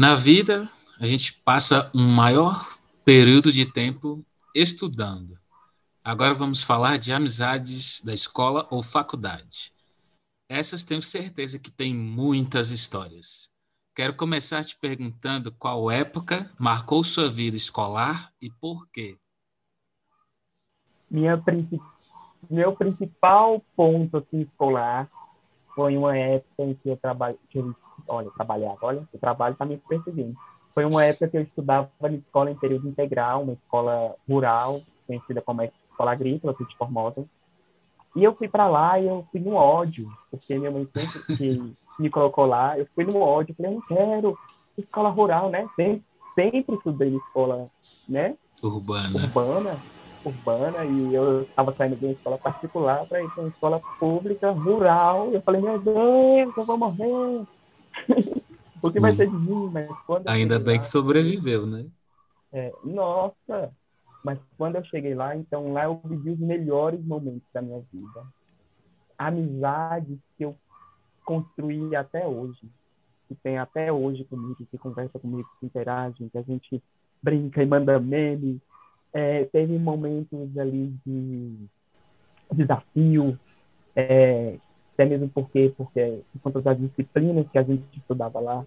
Na 0.00 0.14
vida, 0.14 0.66
a 0.98 1.06
gente 1.06 1.34
passa 1.42 1.90
um 1.94 2.10
maior 2.10 2.78
período 3.04 3.52
de 3.52 3.70
tempo 3.70 4.24
estudando. 4.54 5.38
Agora 6.02 6.32
vamos 6.32 6.62
falar 6.62 6.96
de 6.96 7.12
amizades 7.12 8.00
da 8.02 8.14
escola 8.14 8.66
ou 8.70 8.82
faculdade. 8.82 9.74
Essas 10.48 10.84
tenho 10.84 11.02
certeza 11.02 11.58
que 11.58 11.70
têm 11.70 11.94
muitas 11.94 12.70
histórias. 12.70 13.50
Quero 13.94 14.16
começar 14.16 14.64
te 14.64 14.74
perguntando 14.74 15.52
qual 15.52 15.90
época 15.90 16.50
marcou 16.58 17.04
sua 17.04 17.30
vida 17.30 17.54
escolar 17.54 18.32
e 18.40 18.50
por 18.50 18.88
quê. 18.88 19.18
Meu 21.10 22.74
principal 22.74 23.62
ponto 23.76 24.16
assim, 24.16 24.40
escolar 24.40 25.10
foi 25.74 25.94
uma 25.94 26.16
época 26.16 26.62
em 26.62 26.74
que 26.74 26.88
eu 26.88 26.96
trabalhei, 26.96 27.38
olha, 28.08 28.30
trabalhava, 28.30 28.78
olha, 28.82 29.06
o 29.12 29.18
trabalho 29.18 29.52
está 29.52 29.64
me 29.64 29.76
perseguindo 29.76 30.36
foi 30.74 30.84
uma 30.84 31.04
época 31.04 31.28
que 31.28 31.36
eu 31.36 31.42
estudava 31.42 31.90
na 32.00 32.12
escola 32.12 32.50
em 32.50 32.54
período 32.54 32.88
integral, 32.88 33.42
uma 33.42 33.54
escola 33.54 34.14
rural, 34.28 34.80
conhecida 35.06 35.42
como 35.42 35.62
Escola 35.62 36.12
Agrícola, 36.12 36.54
de 36.58 36.76
Formosa. 36.76 37.24
E 38.16 38.24
eu 38.24 38.34
fui 38.34 38.48
para 38.48 38.68
lá 38.68 38.98
e 38.98 39.06
eu 39.06 39.26
fui 39.30 39.40
no 39.40 39.54
ódio, 39.54 40.10
porque 40.30 40.58
minha 40.58 40.70
mãe 40.70 40.88
sempre 40.96 41.20
que 41.36 41.74
me 41.98 42.10
colocou 42.10 42.46
lá, 42.46 42.78
eu 42.78 42.86
fui 42.94 43.04
no 43.04 43.20
ódio, 43.20 43.54
falei, 43.54 43.72
eu 43.72 43.74
não 43.76 43.86
quero 43.86 44.38
escola 44.78 45.10
rural, 45.10 45.50
né? 45.50 45.68
Sempre, 45.76 46.04
sempre 46.34 46.76
estudei 46.76 47.16
escola, 47.16 47.68
né? 48.08 48.36
Urbana. 48.62 49.18
Urbana, 49.18 49.76
urbana, 50.24 50.84
e 50.84 51.14
eu 51.14 51.42
estava 51.42 51.74
saindo 51.76 51.96
de 51.96 52.06
uma 52.06 52.12
escola 52.12 52.38
particular 52.38 53.06
para 53.06 53.22
ir 53.22 53.30
para 53.30 53.42
uma 53.42 53.50
escola 53.50 53.80
pública, 53.98 54.50
rural. 54.50 55.30
Eu 55.32 55.42
falei, 55.42 55.60
meu 55.60 55.78
Deus, 55.78 56.56
eu 56.56 56.64
vou 56.64 56.78
morrer. 56.78 57.46
O 58.82 58.90
que 58.90 58.98
vai 58.98 59.12
hum. 59.12 59.16
ser 59.16 59.28
de 59.28 59.36
mim, 59.36 59.70
mas 59.70 59.88
quando. 60.06 60.26
Ainda 60.28 60.58
bem 60.58 60.76
lá, 60.76 60.80
que 60.80 60.86
sobreviveu, 60.86 61.66
né? 61.66 61.86
É, 62.52 62.72
nossa! 62.82 63.70
Mas 64.24 64.38
quando 64.56 64.76
eu 64.76 64.84
cheguei 64.84 65.14
lá, 65.14 65.36
então 65.36 65.72
lá 65.72 65.84
eu 65.84 66.00
vivi 66.04 66.30
os 66.30 66.38
melhores 66.38 67.02
momentos 67.04 67.46
da 67.52 67.62
minha 67.62 67.80
vida. 67.92 68.26
Amizades 69.16 70.18
que 70.36 70.44
eu 70.44 70.56
construí 71.24 71.94
até 71.94 72.26
hoje. 72.26 72.60
Que 73.28 73.34
tem 73.34 73.58
até 73.58 73.92
hoje 73.92 74.24
comigo, 74.24 74.66
que 74.70 74.78
conversa 74.78 75.18
comigo, 75.18 75.48
que 75.58 75.66
interage, 75.66 76.28
que 76.28 76.38
a 76.38 76.42
gente 76.42 76.82
brinca 77.22 77.62
e 77.62 77.66
manda 77.66 77.98
meme. 78.00 78.60
É, 79.12 79.44
teve 79.44 79.78
momentos 79.78 80.56
ali 80.56 80.94
de 81.04 81.68
desafio, 82.52 83.38
é, 83.94 84.58
até 85.00 85.06
mesmo 85.06 85.30
porque, 85.30 85.72
porque 85.78 86.20
por 86.32 86.42
conta 86.42 86.60
das 86.60 86.78
disciplinas 86.78 87.46
que 87.50 87.58
a 87.58 87.62
gente 87.62 87.82
estudava 87.96 88.38
lá, 88.38 88.66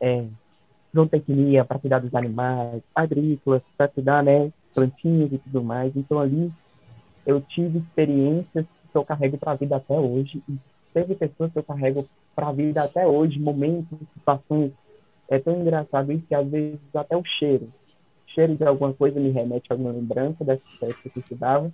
é, 0.00 0.24
zootecnia 0.94 1.64
para 1.64 1.80
cuidar 1.80 1.98
dos 1.98 2.14
animais, 2.14 2.82
agrícolas 2.94 3.62
para 3.76 3.88
cuidar, 3.88 4.22
né, 4.22 4.52
plantinhas 4.72 5.32
e 5.32 5.38
tudo 5.38 5.64
mais. 5.64 5.92
Então 5.96 6.20
ali 6.20 6.52
eu 7.26 7.40
tive 7.40 7.78
experiências 7.78 8.64
que 8.64 8.96
eu 8.96 9.04
carrego 9.04 9.36
para 9.38 9.52
a 9.52 9.56
vida 9.56 9.76
até 9.76 9.98
hoje 9.98 10.40
e 10.48 10.56
teve 10.94 11.16
pessoas 11.16 11.50
que 11.52 11.58
eu 11.58 11.64
carrego 11.64 12.06
para 12.36 12.48
a 12.48 12.52
vida 12.52 12.84
até 12.84 13.04
hoje, 13.04 13.40
momentos, 13.40 13.98
situações. 14.14 14.70
É 15.28 15.38
tão 15.38 15.60
engraçado 15.60 16.12
isso 16.12 16.26
que 16.28 16.34
às 16.34 16.46
vezes 16.46 16.78
até 16.94 17.16
o 17.16 17.24
cheiro, 17.24 17.66
cheiro 18.28 18.54
de 18.54 18.64
alguma 18.64 18.92
coisa 18.92 19.18
me 19.18 19.30
remete 19.30 19.66
a 19.70 19.74
alguma 19.74 19.90
lembrança 19.90 20.44
dessa 20.44 20.62
época 20.80 21.10
que 21.10 21.18
eu 21.18 21.22
estudava. 21.22 21.72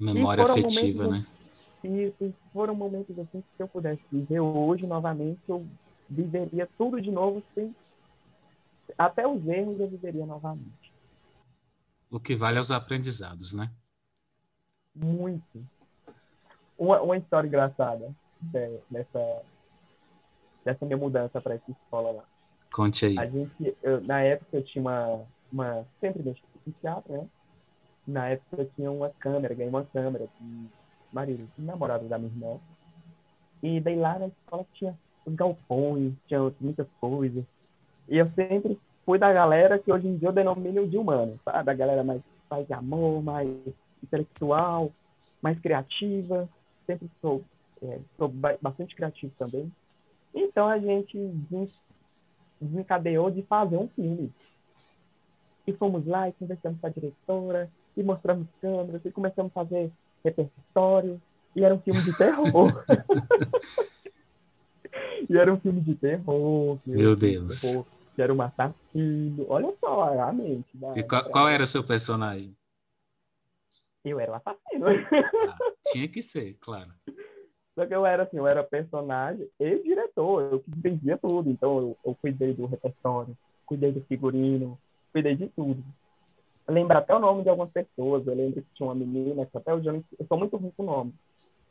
Memória 0.00 0.44
afetiva, 0.44 1.04
momentos, 1.04 1.28
né? 1.28 1.39
Isso, 1.88 2.34
foram 2.52 2.74
momentos 2.74 3.18
assim 3.18 3.40
que 3.40 3.56
se 3.56 3.62
eu 3.62 3.68
pudesse 3.68 4.02
viver 4.10 4.40
hoje 4.40 4.86
novamente, 4.86 5.40
eu 5.48 5.66
viveria 6.08 6.68
tudo 6.76 7.00
de 7.00 7.10
novo 7.10 7.42
sem 7.54 7.74
até 8.98 9.26
os 9.26 9.46
erros 9.46 9.78
eu 9.78 9.88
viveria 9.88 10.26
novamente. 10.26 10.92
O 12.10 12.18
que 12.18 12.34
vale 12.34 12.58
aos 12.58 12.70
aprendizados, 12.70 13.52
né? 13.52 13.70
Muito. 14.94 15.64
Uma, 16.76 17.00
uma 17.00 17.16
história 17.16 17.46
engraçada 17.46 18.12
dessa, 18.90 19.42
dessa 20.64 20.84
minha 20.84 20.96
mudança 20.96 21.40
para 21.40 21.54
essa 21.54 21.70
escola 21.70 22.10
lá. 22.10 22.24
Conte 22.72 23.06
aí. 23.06 23.18
A 23.18 23.26
gente, 23.26 23.76
eu, 23.82 24.00
na 24.02 24.22
época 24.22 24.56
eu 24.56 24.64
tinha 24.64 24.82
uma, 24.82 25.24
uma 25.52 25.86
sempre 26.00 26.22
mexi 26.22 26.42
com 26.64 26.70
teatro, 26.72 27.12
né? 27.12 27.28
Na 28.06 28.28
época 28.28 28.62
eu 28.62 28.70
tinha 28.70 28.90
uma 28.90 29.10
câmera, 29.10 29.54
ganhei 29.54 29.70
uma 29.70 29.84
câmera 29.84 30.28
de 30.40 30.68
marido, 31.12 31.48
namorado 31.58 32.08
da 32.08 32.18
minha 32.18 32.30
irmã. 32.30 32.58
E 33.62 33.80
daí 33.80 33.96
lá 33.96 34.18
na 34.18 34.28
escola 34.28 34.66
tinha 34.74 34.96
os 35.26 35.34
galpões, 35.34 36.12
tinha 36.26 36.40
muitas 36.60 36.86
coisas. 37.00 37.44
E 38.08 38.16
eu 38.16 38.28
sempre 38.30 38.78
fui 39.04 39.18
da 39.18 39.32
galera 39.32 39.78
que 39.78 39.92
hoje 39.92 40.08
em 40.08 40.16
dia 40.16 40.28
eu 40.28 40.32
denomino 40.32 40.86
de 40.86 40.96
humano, 40.96 41.38
sabe? 41.44 41.64
Da 41.64 41.74
galera 41.74 42.02
mais, 42.02 42.22
mais 42.50 42.66
de 42.66 42.72
amor, 42.72 43.22
mais 43.22 43.48
intelectual, 44.02 44.90
mais 45.42 45.58
criativa. 45.60 46.48
Sempre 46.86 47.10
sou, 47.20 47.42
é, 47.82 47.98
sou 48.16 48.28
bastante 48.28 48.94
criativo 48.94 49.32
também. 49.38 49.70
Então 50.34 50.68
a 50.68 50.78
gente 50.78 51.18
desencadeou 52.60 53.30
de 53.30 53.42
fazer 53.42 53.76
um 53.76 53.88
filme. 53.88 54.32
E 55.66 55.72
fomos 55.72 56.06
lá 56.06 56.28
e 56.28 56.32
conversamos 56.32 56.80
com 56.80 56.86
a 56.86 56.90
diretora, 56.90 57.70
e 57.96 58.02
mostramos 58.02 58.46
câmeras, 58.60 59.04
e 59.04 59.10
começamos 59.10 59.52
a 59.52 59.54
fazer 59.54 59.90
repertório. 60.24 61.20
E 61.54 61.64
era 61.64 61.74
um 61.74 61.80
filme 61.80 62.00
de 62.02 62.16
terror. 62.16 62.84
E 65.28 65.36
era 65.36 65.52
um 65.52 65.60
filme 65.60 65.80
de 65.80 65.94
terror. 65.94 66.78
Meu 66.84 67.14
Deus. 67.14 67.60
Terror, 67.60 67.86
que 68.14 68.22
era 68.22 68.32
um 68.32 68.42
assassino. 68.42 69.46
Olha 69.48 69.72
só, 69.78 70.20
a 70.20 70.32
mente. 70.32 70.68
Da, 70.74 70.98
e 70.98 71.02
qual, 71.02 71.24
qual 71.30 71.48
era 71.48 71.62
o 71.62 71.66
seu 71.66 71.84
personagem? 71.84 72.56
Eu 74.04 74.18
era 74.18 74.32
o 74.32 74.34
assassino. 74.34 74.86
Ah, 74.88 75.56
tinha 75.92 76.08
que 76.08 76.22
ser, 76.22 76.56
claro. 76.60 76.90
Só 77.74 77.86
que 77.86 77.94
eu 77.94 78.04
era 78.04 78.24
assim, 78.24 78.38
eu 78.38 78.46
era 78.46 78.64
personagem 78.64 79.48
e 79.58 79.78
diretor, 79.78 80.52
eu 80.52 80.60
que 80.60 80.70
vendia 80.76 81.16
tudo. 81.16 81.50
Então 81.50 81.78
eu, 81.78 81.98
eu 82.04 82.14
cuidei 82.14 82.52
do 82.52 82.66
repertório, 82.66 83.36
cuidei 83.64 83.92
do 83.92 84.00
figurino, 84.02 84.78
cuidei 85.12 85.36
de 85.36 85.48
tudo. 85.48 85.82
Lembro 86.70 86.96
até 86.96 87.14
o 87.14 87.18
nome 87.18 87.42
de 87.42 87.48
algumas 87.48 87.70
pessoas. 87.70 88.26
Eu 88.26 88.34
lembro 88.34 88.62
que 88.62 88.74
tinha 88.74 88.88
uma 88.88 88.94
menina, 88.94 89.46
que 89.46 89.56
até 89.56 89.74
hoje 89.74 89.88
eu, 89.88 90.04
eu 90.18 90.26
sou 90.26 90.38
muito 90.38 90.56
ruim 90.56 90.72
com 90.76 90.82
nome, 90.82 91.14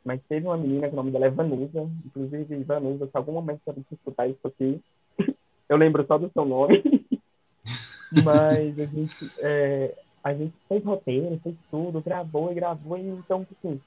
mas 0.04 0.20
teve 0.28 0.46
uma 0.46 0.56
menina 0.56 0.88
que 0.88 0.92
o 0.92 0.96
nome 0.96 1.10
dela 1.10 1.26
é 1.26 1.30
Vanusa. 1.30 1.88
Inclusive, 2.06 2.64
Vanusa, 2.64 3.06
se 3.06 3.16
algum 3.16 3.32
momento 3.32 3.60
você 3.64 3.80
escutar 3.92 4.28
isso 4.28 4.46
aqui, 4.46 4.80
eu 5.68 5.76
lembro 5.76 6.04
só 6.06 6.18
do 6.18 6.30
seu 6.32 6.44
nome. 6.44 6.82
mas 8.24 8.78
a 8.78 8.86
gente, 8.86 9.32
é, 9.38 9.94
a 10.22 10.34
gente 10.34 10.54
fez 10.68 10.84
roteiro, 10.84 11.40
fez 11.42 11.56
tudo, 11.70 12.02
gravou 12.02 12.50
e 12.50 12.54
gravou, 12.54 12.98
e 12.98 13.08
então, 13.08 13.46
assim, 13.52 13.80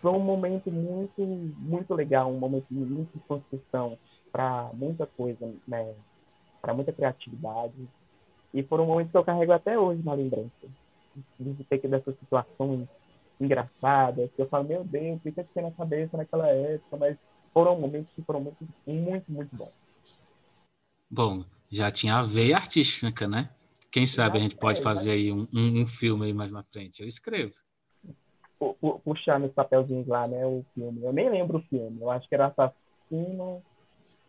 foi 0.00 0.12
um 0.12 0.20
momento 0.20 0.70
muito, 0.70 1.20
muito 1.20 1.94
legal, 1.94 2.30
um 2.30 2.38
momento 2.38 2.66
de 2.70 2.78
muita 2.78 3.18
construção 3.26 3.98
para 4.32 4.70
muita 4.74 5.06
coisa, 5.06 5.52
né? 5.66 5.94
Para 6.60 6.74
muita 6.74 6.92
criatividade. 6.92 7.74
E 8.52 8.62
foram 8.62 8.86
momentos 8.86 9.10
que 9.12 9.18
eu 9.18 9.24
carrego 9.24 9.52
até 9.52 9.78
hoje 9.78 10.02
na 10.02 10.14
lembrança. 10.14 10.50
De 11.38 11.64
ter 11.64 11.78
que 11.78 11.88
dessas 11.88 12.16
situações 12.18 12.88
engraçadas, 13.40 14.30
que 14.34 14.42
eu 14.42 14.48
falo, 14.48 14.64
meu 14.64 14.84
Deus, 14.84 15.20
fica 15.22 15.42
assim 15.42 15.60
na 15.60 15.70
cabeça 15.70 16.16
naquela 16.16 16.48
época, 16.48 16.96
mas 16.96 17.16
foram 17.52 17.78
momentos 17.78 18.12
que 18.12 18.22
foram 18.22 18.40
muito, 18.40 18.68
muito, 18.86 19.30
muito 19.30 19.56
bons. 19.56 19.72
Bom, 21.10 21.44
já 21.70 21.90
tinha 21.90 22.16
a 22.16 22.22
veia 22.22 22.56
artística, 22.56 23.26
né? 23.26 23.50
Quem 23.90 24.06
sabe 24.06 24.38
a 24.38 24.40
gente 24.40 24.56
pode 24.56 24.82
fazer 24.82 25.12
aí 25.12 25.32
um, 25.32 25.46
um, 25.54 25.82
um 25.82 25.86
filme 25.86 26.26
aí 26.26 26.32
mais 26.32 26.52
na 26.52 26.62
frente. 26.62 27.00
Eu 27.00 27.08
escrevo 27.08 27.54
puxar 29.04 29.38
nos 29.38 29.52
papelzinhos 29.52 30.06
lá, 30.06 30.26
né, 30.26 30.44
o 30.44 30.64
filme. 30.74 31.02
Eu 31.02 31.12
nem 31.12 31.30
lembro 31.30 31.58
o 31.58 31.62
filme. 31.62 32.00
Eu 32.00 32.10
acho 32.10 32.28
que 32.28 32.34
era 32.34 32.46
Assassino, 32.46 33.62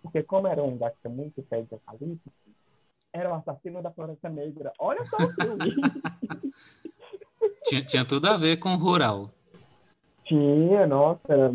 porque 0.01 0.23
como 0.23 0.47
era 0.47 0.63
um 0.63 0.77
gato 0.77 1.09
muito 1.09 1.41
pé 1.43 1.61
de 1.61 1.75
apocalipse, 1.75 2.31
era 3.13 3.29
o 3.29 3.35
assassino 3.35 3.81
da 3.81 3.91
Floresta 3.91 4.29
Negra. 4.29 4.71
Olha 4.79 5.03
só 5.05 5.17
o 5.17 5.29
filme. 5.33 5.75
tinha, 7.63 7.83
tinha 7.83 8.05
tudo 8.05 8.27
a 8.27 8.37
ver 8.37 8.57
com 8.57 8.73
o 8.73 8.77
rural. 8.77 9.31
Tinha, 10.25 10.85
nossa. 10.87 11.53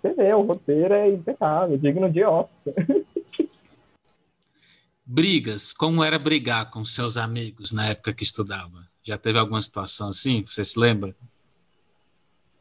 Você 0.00 0.14
vê, 0.14 0.34
o 0.34 0.42
roteiro 0.42 0.94
é 0.94 1.10
impecável, 1.10 1.78
digno 1.78 2.10
de 2.10 2.24
Oscar. 2.24 2.74
Brigas, 5.06 5.72
como 5.72 6.02
era 6.02 6.18
brigar 6.18 6.70
com 6.70 6.84
seus 6.84 7.16
amigos 7.16 7.72
na 7.72 7.88
época 7.88 8.14
que 8.14 8.24
estudava? 8.24 8.86
Já 9.02 9.18
teve 9.18 9.38
alguma 9.38 9.60
situação 9.60 10.08
assim? 10.08 10.44
Você 10.46 10.64
se 10.64 10.78
lembra? 10.78 11.14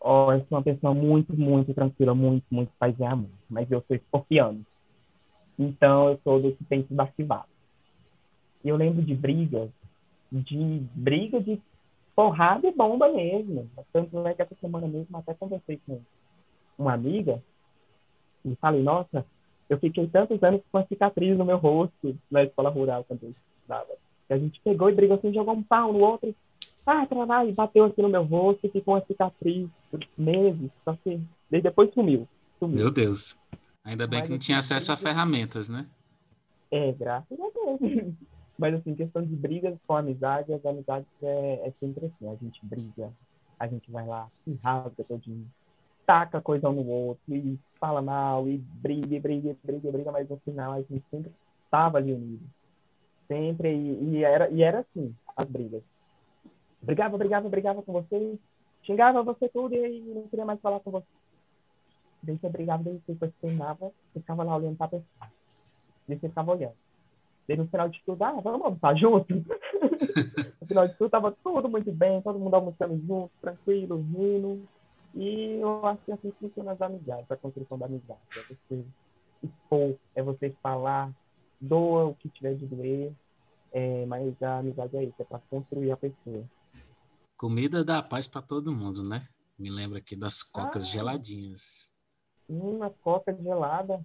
oh, 0.04 0.32
eu 0.34 0.40
sou 0.50 0.58
uma 0.58 0.64
pessoa 0.64 0.94
muito, 0.94 1.34
muito 1.34 1.74
tranquila, 1.74 2.14
muito, 2.14 2.46
muito 2.52 2.72
paz 2.78 2.94
e 3.00 3.04
amor. 3.04 3.30
Mas 3.50 3.72
eu 3.72 3.84
sou 3.88 3.96
escorpiano. 3.96 4.64
Então, 5.58 6.10
eu 6.10 6.20
sou 6.24 6.42
do 6.42 6.52
que 6.52 6.64
tem 6.66 6.84
tudo 6.84 7.00
arquivado. 7.00 7.48
E 8.64 8.70
eu 8.70 8.76
lembro 8.76 9.02
de 9.02 9.14
brigas, 9.14 9.70
de 10.32 10.84
briga 10.96 11.40
de 11.40 11.62
porrada 12.16 12.68
e 12.68 12.72
bomba 12.72 13.12
mesmo. 13.12 13.70
Tanto 13.92 14.26
é 14.28 14.34
que 14.34 14.42
essa 14.42 14.56
semana 14.62 14.88
mesmo 14.88 15.18
até 15.18 15.34
conversei 15.34 15.80
com 15.86 16.00
uma 16.78 16.94
amiga 16.94 17.42
e 18.46 18.56
falei, 18.56 18.82
nossa, 18.82 19.26
eu 19.70 19.78
fiquei 19.80 20.08
tantos 20.08 20.42
anos 20.44 20.62
com 20.72 20.78
uma 20.78 20.88
cicatriz 20.88 21.38
no 21.38 21.46
meu 21.46 21.58
rosto 21.58 22.16
na 22.30 22.44
escola 22.44 22.70
rural 22.70 23.04
quando 23.04 23.24
eu 23.24 23.30
estudava. 23.30 23.94
A 24.30 24.38
gente 24.38 24.60
pegou 24.62 24.90
e 24.90 24.94
brigou 24.94 25.18
assim, 25.18 25.34
jogou 25.34 25.56
um 25.56 25.64
pau 25.64 25.94
no 25.94 26.00
outro 26.00 26.34
ah, 26.86 27.06
trabalho, 27.06 27.54
bateu 27.54 27.86
aqui 27.86 28.02
no 28.02 28.10
meu 28.10 28.24
rosto 28.24 28.68
e 28.68 28.70
ficou 28.70 28.96
uma 28.96 29.06
cicatriz 29.06 29.70
por 29.90 30.06
meses, 30.18 30.70
só 30.84 30.96
que 31.02 31.22
depois 31.50 31.94
sumiu, 31.94 32.28
sumiu. 32.60 32.78
Meu 32.78 32.92
Deus. 32.92 33.40
Ainda 33.86 34.06
bem 34.06 34.20
Mas, 34.20 34.28
que 34.28 34.34
não 34.34 34.40
tinha 34.40 34.58
assim, 34.58 34.74
acesso 34.74 34.92
a 34.92 34.98
ferramentas, 34.98 35.70
né? 35.70 35.86
É, 36.72 36.92
graças 36.94 37.40
a 37.40 37.46
Deus. 37.54 38.14
Mas 38.58 38.74
assim, 38.76 38.96
questão 38.96 39.24
de 39.24 39.36
brigas 39.36 39.78
com 39.88 39.96
amizade, 39.96 40.54
as 40.54 40.66
amizades 40.66 41.08
é, 41.22 41.68
é 41.68 41.74
sempre 41.80 42.06
assim, 42.06 42.30
a 42.30 42.36
gente 42.36 42.64
briga, 42.66 43.12
a 43.60 43.68
gente 43.68 43.90
vai 43.92 44.06
lá, 44.06 44.28
se 44.44 44.58
rasga 44.64 45.04
todinho, 45.04 45.48
taca 46.06 46.42
coisa 46.42 46.70
um 46.70 46.74
no 46.74 46.88
outro, 46.88 47.34
e 47.34 47.58
fala 47.80 48.02
mal, 48.02 48.48
e 48.48 48.58
briga, 48.58 49.16
e 49.16 49.20
briga, 49.20 49.50
e 49.50 49.58
briga, 49.64 49.90
e 49.90 49.92
briga, 49.92 50.12
mas 50.12 50.30
no 50.30 50.38
final 50.38 50.74
a 50.74 50.82
gente 50.82 51.04
sempre 51.10 51.32
estava 51.66 51.98
ali 51.98 52.14
unido. 52.14 52.44
Sempre, 53.28 53.74
e, 53.74 54.18
e, 54.18 54.24
era, 54.24 54.50
e 54.50 54.62
era 54.62 54.82
assim, 54.82 55.16
as 55.36 55.48
brigas 55.48 55.82
brigava, 56.84 57.18
brigava, 57.18 57.50
brigava 57.50 57.82
com 57.82 57.94
você, 57.94 58.38
xingava 58.84 59.24
você 59.24 59.50
tudo 59.50 59.74
e 59.74 60.02
não 60.02 60.28
queria 60.28 60.46
mais 60.46 60.60
falar 60.60 60.80
com 60.82 60.92
você. 60.92 61.08
Daí 62.22 62.38
você 62.38 62.50
brigava, 62.50 62.84
daí 62.84 63.02
você 63.06 63.14
você 63.14 64.20
ficava 64.20 64.44
lá 64.44 64.56
olhando 64.56 64.78
pra 64.78 64.88
pessoa. 64.88 65.32
Daí 66.08 66.20
você 66.20 66.30
ficava 66.30 66.52
olhando. 66.52 66.76
Daí 67.48 67.58
no 67.58 67.68
final 67.68 67.90
de 67.90 68.02
tudo, 68.06 68.24
ah, 68.24 68.32
vamos 68.42 68.66
almoçar 68.66 68.96
junto. 68.96 69.34
no 70.62 70.68
final 70.68 70.88
de 70.88 70.94
tudo, 70.96 71.10
tava 71.10 71.32
tudo 71.44 71.68
muito 71.70 71.92
bem, 71.92 72.22
todo 72.22 72.40
mundo 72.40 72.54
almoçando 72.54 72.96
junto, 73.06 73.32
tranquilo, 73.42 73.98
rindo. 73.98 74.68
E 75.14 75.60
eu 75.60 75.86
acho 75.86 76.02
que 76.06 76.12
assim 76.12 76.34
funciona 76.40 76.72
as 76.72 76.82
amizades, 76.82 77.30
a 77.30 77.36
construção 77.36 77.78
da 77.78 77.86
amizade. 77.86 78.20
É 78.36 78.42
você 78.42 78.86
expor, 79.44 79.96
é 80.16 80.24
você 80.24 80.56
falar, 80.64 81.12
doa 81.60 82.06
o 82.06 82.16
que 82.16 82.30
tiver 82.30 82.56
de 82.56 82.66
doer, 82.66 83.14
é, 83.72 84.06
mas 84.06 84.42
a 84.42 84.60
amizade 84.60 84.96
é 84.96 85.04
isso, 85.04 85.16
é 85.20 85.24
para 85.24 85.40
construir 85.50 85.92
a 85.92 85.98
pessoa. 85.98 86.44
Comida 87.38 87.84
dá 87.84 88.02
paz 88.02 88.28
para 88.28 88.42
todo 88.42 88.72
mundo, 88.72 89.04
né? 89.04 89.28
Me 89.60 89.70
lembra 89.70 90.00
aqui 90.00 90.16
das 90.16 90.42
cocas 90.42 90.86
ah, 90.86 90.88
geladinhas. 90.88 91.92
Uma 92.48 92.90
coca 92.90 93.36
gelada. 93.36 94.04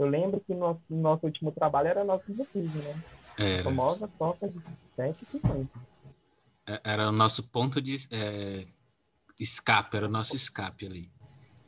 Eu 0.00 0.08
lembro 0.08 0.40
que 0.40 0.54
no 0.54 0.80
nosso 0.88 1.26
último 1.26 1.52
trabalho 1.52 1.88
era 1.88 2.02
nosso 2.02 2.24
refúgio, 2.32 2.82
né? 2.82 3.02
Era. 3.36 3.60
A 3.60 3.64
famosa 3.64 4.08
coca 4.18 4.48
de 4.48 4.58
7,50. 4.96 5.68
É, 6.66 6.80
era 6.82 7.10
o 7.10 7.12
nosso 7.12 7.50
ponto 7.50 7.82
de 7.82 7.98
é, 8.10 8.64
escape, 9.38 9.98
era 9.98 10.06
o 10.06 10.10
nosso 10.10 10.34
escape 10.34 10.86
ali. 10.86 11.10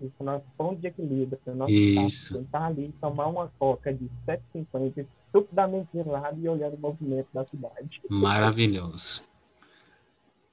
Isso, 0.01 0.15
nosso 0.25 0.47
ponto 0.57 0.81
de 0.81 0.87
equilíbrio. 0.87 1.39
Nosso 1.55 1.71
Isso. 1.71 2.39
Sentar 2.39 2.63
ali, 2.63 2.95
tomar 3.03 3.27
uma 3.27 3.49
coca 3.59 3.93
de 3.93 4.11
7,50, 4.27 5.07
estupidamente 5.27 5.91
gelada 5.93 6.35
e 6.41 6.49
olhar 6.49 6.73
o 6.73 6.79
movimento 6.79 7.29
da 7.35 7.45
cidade. 7.45 8.01
Maravilhoso. 8.09 9.29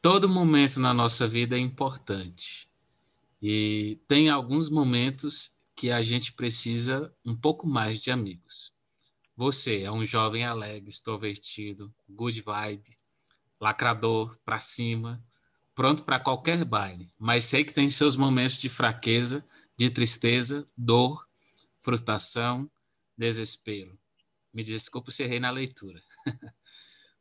Todo 0.01 0.27
momento 0.27 0.81
na 0.81 0.93
nossa 0.93 1.25
vida 1.25 1.55
é 1.55 1.59
importante. 1.59 2.69
E 3.41 3.97
tem 4.05 4.29
alguns 4.29 4.69
momentos 4.69 5.57
que 5.79 5.91
a 5.91 6.03
gente 6.03 6.33
precisa 6.33 7.09
um 7.25 7.33
pouco 7.33 7.65
mais 7.65 8.01
de 8.01 8.11
amigos. 8.11 8.73
Você 9.33 9.83
é 9.83 9.89
um 9.89 10.05
jovem 10.05 10.43
alegre, 10.43 10.89
extrovertido, 10.89 11.95
good 12.05 12.41
vibe, 12.41 12.99
lacrador, 13.61 14.37
para 14.43 14.59
cima, 14.59 15.23
pronto 15.73 16.03
para 16.03 16.19
qualquer 16.19 16.65
baile, 16.65 17.13
mas 17.17 17.45
sei 17.45 17.63
que 17.63 17.71
tem 17.71 17.89
seus 17.89 18.17
momentos 18.17 18.57
de 18.57 18.67
fraqueza, 18.67 19.41
de 19.77 19.89
tristeza, 19.89 20.69
dor, 20.75 21.25
frustração, 21.81 22.69
desespero. 23.17 23.97
Me 24.53 24.65
desculpe 24.65 25.13
se 25.13 25.23
errei 25.23 25.39
na 25.39 25.49
leitura. 25.49 26.03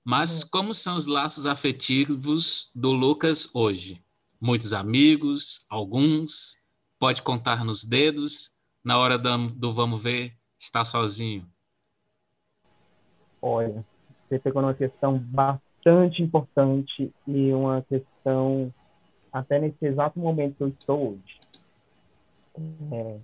Mas 0.02 0.42
é. 0.42 0.48
como 0.50 0.74
são 0.74 0.96
os 0.96 1.06
laços 1.06 1.46
afetivos 1.46 2.72
do 2.74 2.90
Lucas 2.90 3.48
hoje? 3.54 4.02
Muitos 4.40 4.72
amigos, 4.72 5.64
alguns, 5.70 6.56
pode 6.98 7.22
contar 7.22 7.64
nos 7.64 7.84
dedos. 7.84 8.52
Na 8.84 8.98
hora 8.98 9.18
do, 9.18 9.48
do 9.48 9.72
vamos 9.72 10.02
ver, 10.02 10.32
está 10.58 10.84
sozinho. 10.84 11.46
Olha, 13.40 13.84
você 14.28 14.38
pegou 14.38 14.62
numa 14.62 14.74
questão 14.74 15.18
bastante 15.18 16.22
importante 16.22 17.12
e 17.26 17.52
uma 17.52 17.82
questão 17.82 18.72
até 19.32 19.58
nesse 19.58 19.84
exato 19.84 20.18
momento 20.18 20.56
que 20.56 20.62
eu 20.62 20.68
estou 20.68 21.12
hoje. 21.12 21.40
É, 22.92 23.18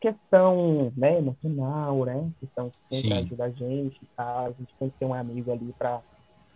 questão 0.00 0.92
né, 0.96 1.18
emocional, 1.18 2.04
né? 2.04 2.30
Questão 2.40 2.68
que 2.68 2.76
sempre 2.96 3.08
Sim. 3.08 3.14
ajuda 3.14 3.44
a 3.44 3.50
gente, 3.50 4.00
tá? 4.14 4.40
A 4.40 4.50
gente 4.50 4.74
tem 4.78 4.90
que 4.90 4.98
ter 4.98 5.06
um 5.06 5.14
amigo 5.14 5.50
ali 5.50 5.72
para 5.78 6.02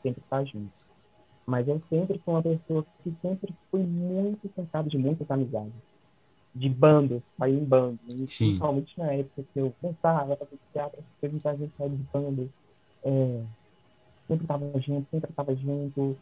sempre 0.02 0.22
estar 0.22 0.44
junto. 0.44 0.70
Mas 1.46 1.66
eu 1.66 1.80
sempre 1.88 2.20
fui 2.22 2.34
uma 2.34 2.42
pessoa 2.42 2.84
que 3.02 3.16
sempre 3.22 3.54
fui 3.70 3.82
muito 3.82 4.52
sentado 4.54 4.90
de 4.90 4.98
muitas 4.98 5.30
amizades. 5.30 5.87
De 6.58 6.68
bandos, 6.68 7.22
sair 7.38 7.54
em 7.54 7.64
bando. 7.64 7.98
Principalmente 8.06 8.98
na 8.98 9.12
época 9.12 9.44
que 9.52 9.60
eu 9.60 9.72
pensava, 9.80 10.36
fazer 10.36 10.58
teatro, 10.72 11.04
muita 11.22 11.56
gente 11.56 11.76
sair 11.76 11.90
de 11.90 12.04
bandos. 12.12 12.48
É, 13.04 13.42
sempre 14.26 14.44
estava 14.44 14.80
junto, 14.80 15.08
sempre 15.10 15.30
estava 15.30 15.54
junto. 15.54 16.16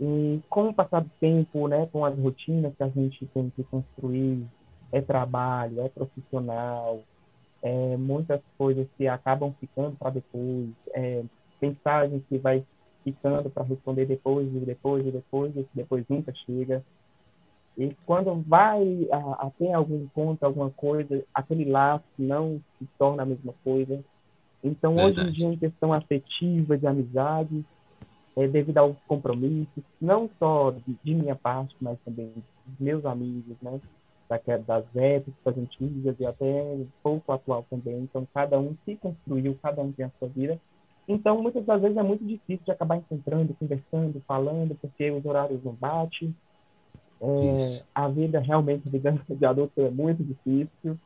E 0.00 0.40
com 0.48 0.68
o 0.68 0.74
passar 0.74 1.00
do 1.00 1.10
tempo, 1.20 1.68
né, 1.68 1.86
com 1.92 2.04
as 2.04 2.18
rotinas 2.18 2.74
que 2.74 2.82
a 2.82 2.88
gente 2.88 3.26
tem 3.26 3.50
que 3.50 3.62
construir, 3.64 4.44
é 4.90 5.00
trabalho, 5.00 5.80
é 5.80 5.88
profissional, 5.88 7.00
é, 7.62 7.96
muitas 7.96 8.40
coisas 8.58 8.86
que 8.96 9.06
acabam 9.06 9.54
ficando 9.60 9.96
para 9.96 10.10
depois, 10.10 10.70
é, 10.94 11.22
mensagens 11.60 12.22
que 12.28 12.38
vai 12.38 12.64
ficando 13.04 13.48
para 13.50 13.62
responder 13.64 14.06
depois 14.06 14.46
e 14.48 14.58
depois 14.58 15.06
e 15.06 15.10
depois, 15.10 15.56
e 15.56 15.66
depois 15.74 16.04
nunca 16.08 16.32
chega. 16.34 16.82
E 17.76 17.96
quando 18.04 18.34
vai 18.46 19.08
a, 19.10 19.46
a 19.46 19.50
ter 19.58 19.72
algum 19.72 20.02
encontro, 20.02 20.46
alguma 20.46 20.70
coisa, 20.70 21.24
aquele 21.34 21.64
laço 21.64 22.04
não 22.18 22.60
se 22.78 22.86
torna 22.98 23.22
a 23.22 23.26
mesma 23.26 23.54
coisa. 23.64 24.02
Então, 24.62 24.94
Verdade. 24.94 25.20
hoje 25.20 25.28
em 25.28 25.32
dia, 25.32 25.48
em 25.48 25.56
questão 25.56 25.92
afetiva, 25.92 26.76
de 26.76 26.86
amizade, 26.86 27.64
é, 28.36 28.46
devido 28.46 28.78
aos 28.78 28.96
compromissos, 29.06 29.82
não 30.00 30.28
só 30.38 30.70
de, 30.70 30.96
de, 31.02 31.14
minha 31.14 31.34
parte, 31.34 31.74
mas 31.80 31.98
também 32.04 32.32
dos 32.66 32.78
meus 32.78 33.04
amigos, 33.04 33.56
né? 33.60 33.80
das 34.66 34.84
épocas 34.96 35.58
antigas 35.58 36.16
e 36.18 36.24
até 36.24 36.78
pouco 37.02 37.32
atual 37.32 37.66
também. 37.68 37.98
Então, 37.98 38.26
cada 38.32 38.58
um 38.58 38.74
se 38.84 38.96
construiu, 38.96 39.58
cada 39.62 39.82
um 39.82 39.92
tem 39.92 40.06
a 40.06 40.10
sua 40.18 40.28
vida. 40.28 40.58
Então, 41.06 41.42
muitas 41.42 41.66
das 41.66 41.82
vezes 41.82 41.98
é 41.98 42.02
muito 42.02 42.24
difícil 42.24 42.64
de 42.64 42.70
acabar 42.70 42.96
encontrando, 42.96 43.54
conversando, 43.54 44.22
falando, 44.26 44.74
porque 44.80 45.10
os 45.10 45.24
horários 45.26 45.62
não 45.62 45.74
batem. 45.74 46.34
É, 47.22 47.84
a 47.94 48.08
vida 48.08 48.40
realmente, 48.40 48.88
a 48.88 48.90
vida 48.90 49.20
de 49.28 49.46
adulto 49.46 49.80
é 49.80 49.90
muito 49.90 50.24
difícil. 50.24 50.98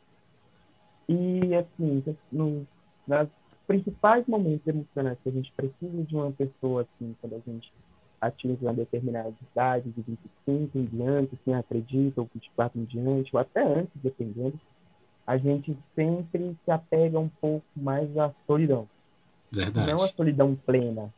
E, 1.09 1.55
assim, 1.55 2.02
no, 2.33 2.66
nas 3.07 3.29
principais 3.66 4.26
momentos 4.26 4.66
emocionais 4.66 5.18
que 5.22 5.29
a 5.29 5.33
gente 5.33 5.52
precisa 5.52 6.02
de 6.02 6.16
uma 6.16 6.33
pessoa, 6.33 6.83
assim, 6.83 7.14
quando 7.20 7.35
a 7.35 7.50
gente 7.50 7.70
atinge 8.20 8.59
uma 8.62 8.72
determinada 8.72 9.35
idade, 9.52 9.90
de 9.90 10.02
25 10.46 10.79
em 10.79 10.85
diante, 10.87 11.38
quem 11.44 11.55
acredita, 11.55 12.20
ou 12.20 12.29
24 12.33 12.81
em 12.81 12.85
diante, 12.85 13.31
ou 13.35 13.40
até 13.40 13.62
antes, 13.62 13.92
dependendo, 14.02 14.59
a 15.26 15.37
gente 15.37 15.76
sempre 15.94 16.57
se 16.64 16.70
apega 16.70 17.18
um 17.18 17.29
pouco 17.29 17.66
mais 17.76 18.16
à 18.16 18.33
solidão. 18.46 18.88
Verdade. 19.52 19.92
Não 19.92 20.02
a 20.02 20.09
solidão 20.09 20.57
plena, 20.64 21.12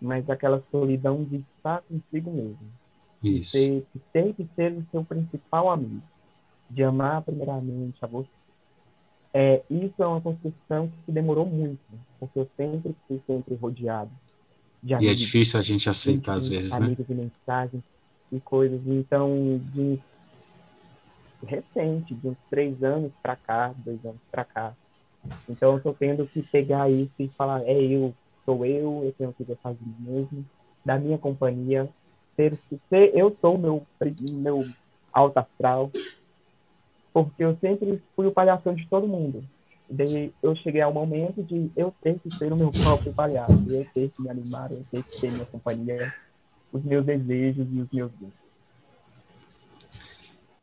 mas 0.00 0.28
aquela 0.28 0.62
solidão 0.70 1.24
de 1.24 1.36
estar 1.36 1.82
consigo 1.82 2.30
mesmo. 2.30 2.85
Isso. 3.28 3.56
De 3.56 3.84
ter 4.12 4.34
que 4.34 4.48
ser 4.54 4.72
o 4.72 4.86
seu 4.90 5.04
principal 5.04 5.70
amigo. 5.70 6.02
De 6.70 6.82
amar 6.82 7.22
primeiramente 7.22 7.96
a 8.02 8.06
você. 8.06 8.28
É, 9.32 9.62
isso 9.68 10.02
é 10.02 10.06
uma 10.06 10.20
construção 10.20 10.90
que 11.04 11.12
demorou 11.12 11.44
muito, 11.44 11.78
porque 12.18 12.38
eu 12.38 12.48
sempre 12.56 12.96
fui 13.06 13.20
sempre 13.26 13.54
rodeado 13.54 14.10
de 14.82 14.94
amigos. 14.94 15.10
E 15.10 15.12
é 15.12 15.14
difícil 15.14 15.60
a 15.60 15.62
gente 15.62 15.90
aceitar 15.90 16.34
às 16.34 16.48
vezes, 16.48 16.72
amigos 16.72 17.06
né? 17.06 17.14
Amigos 17.14 17.30
e 17.30 17.42
mensagens 17.46 17.84
e 18.32 18.40
coisas. 18.40 18.80
Então, 18.86 19.60
de 19.74 20.00
recente, 21.44 22.14
de 22.14 22.28
uns 22.28 22.38
três 22.48 22.82
anos 22.82 23.12
para 23.22 23.36
cá, 23.36 23.74
dois 23.76 24.02
anos 24.04 24.20
para 24.30 24.44
cá. 24.44 24.74
Então, 25.48 25.72
eu 25.72 25.76
estou 25.78 25.92
tendo 25.92 26.26
que 26.26 26.42
pegar 26.42 26.90
isso 26.90 27.14
e 27.18 27.28
falar, 27.28 27.62
é 27.64 27.74
eu, 27.74 28.14
sou 28.44 28.64
eu, 28.64 29.02
eu 29.04 29.14
tenho 29.18 29.32
que 29.32 29.44
fazer 29.56 29.78
mesmo, 30.00 30.46
da 30.84 30.98
minha 30.98 31.18
companhia, 31.18 31.88
ser 32.36 33.16
eu 33.16 33.36
sou 33.40 33.58
meu, 33.58 33.86
meu 34.20 34.68
alto 35.12 35.38
astral, 35.38 35.90
porque 37.12 37.42
eu 37.42 37.56
sempre 37.58 38.02
fui 38.14 38.26
o 38.26 38.32
palhação 38.32 38.74
de 38.74 38.86
todo 38.88 39.08
mundo. 39.08 39.42
Daí 39.88 40.32
eu 40.42 40.54
cheguei 40.56 40.80
ao 40.80 40.92
momento 40.92 41.42
de 41.42 41.70
eu 41.76 41.94
ter 42.02 42.18
que 42.18 42.30
ser 42.36 42.52
o 42.52 42.56
meu 42.56 42.72
próprio 42.72 43.12
palhaço, 43.12 43.62
eu 43.68 43.86
ter 43.94 44.10
que 44.10 44.22
me 44.22 44.28
animar, 44.28 44.70
eu 44.72 44.84
ter 44.90 45.02
que 45.02 45.20
ter 45.20 45.30
minha 45.30 45.46
companhia, 45.46 46.12
os 46.72 46.82
meus 46.82 47.06
desejos 47.06 47.66
e 47.72 47.80
os 47.80 47.90
meus 47.92 48.12
gostos. 48.12 48.46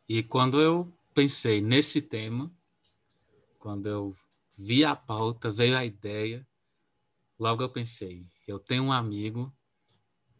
E 0.08 0.22
quando 0.22 0.60
eu 0.60 0.86
pensei 1.14 1.60
nesse 1.60 2.02
tema, 2.02 2.50
quando 3.58 3.88
eu 3.88 4.12
vi 4.58 4.84
a 4.84 4.94
pauta, 4.94 5.50
veio 5.50 5.76
a 5.76 5.84
ideia, 5.84 6.46
logo 7.38 7.62
eu 7.62 7.68
pensei, 7.70 8.22
eu 8.46 8.58
tenho 8.58 8.84
um 8.84 8.92
amigo 8.92 9.50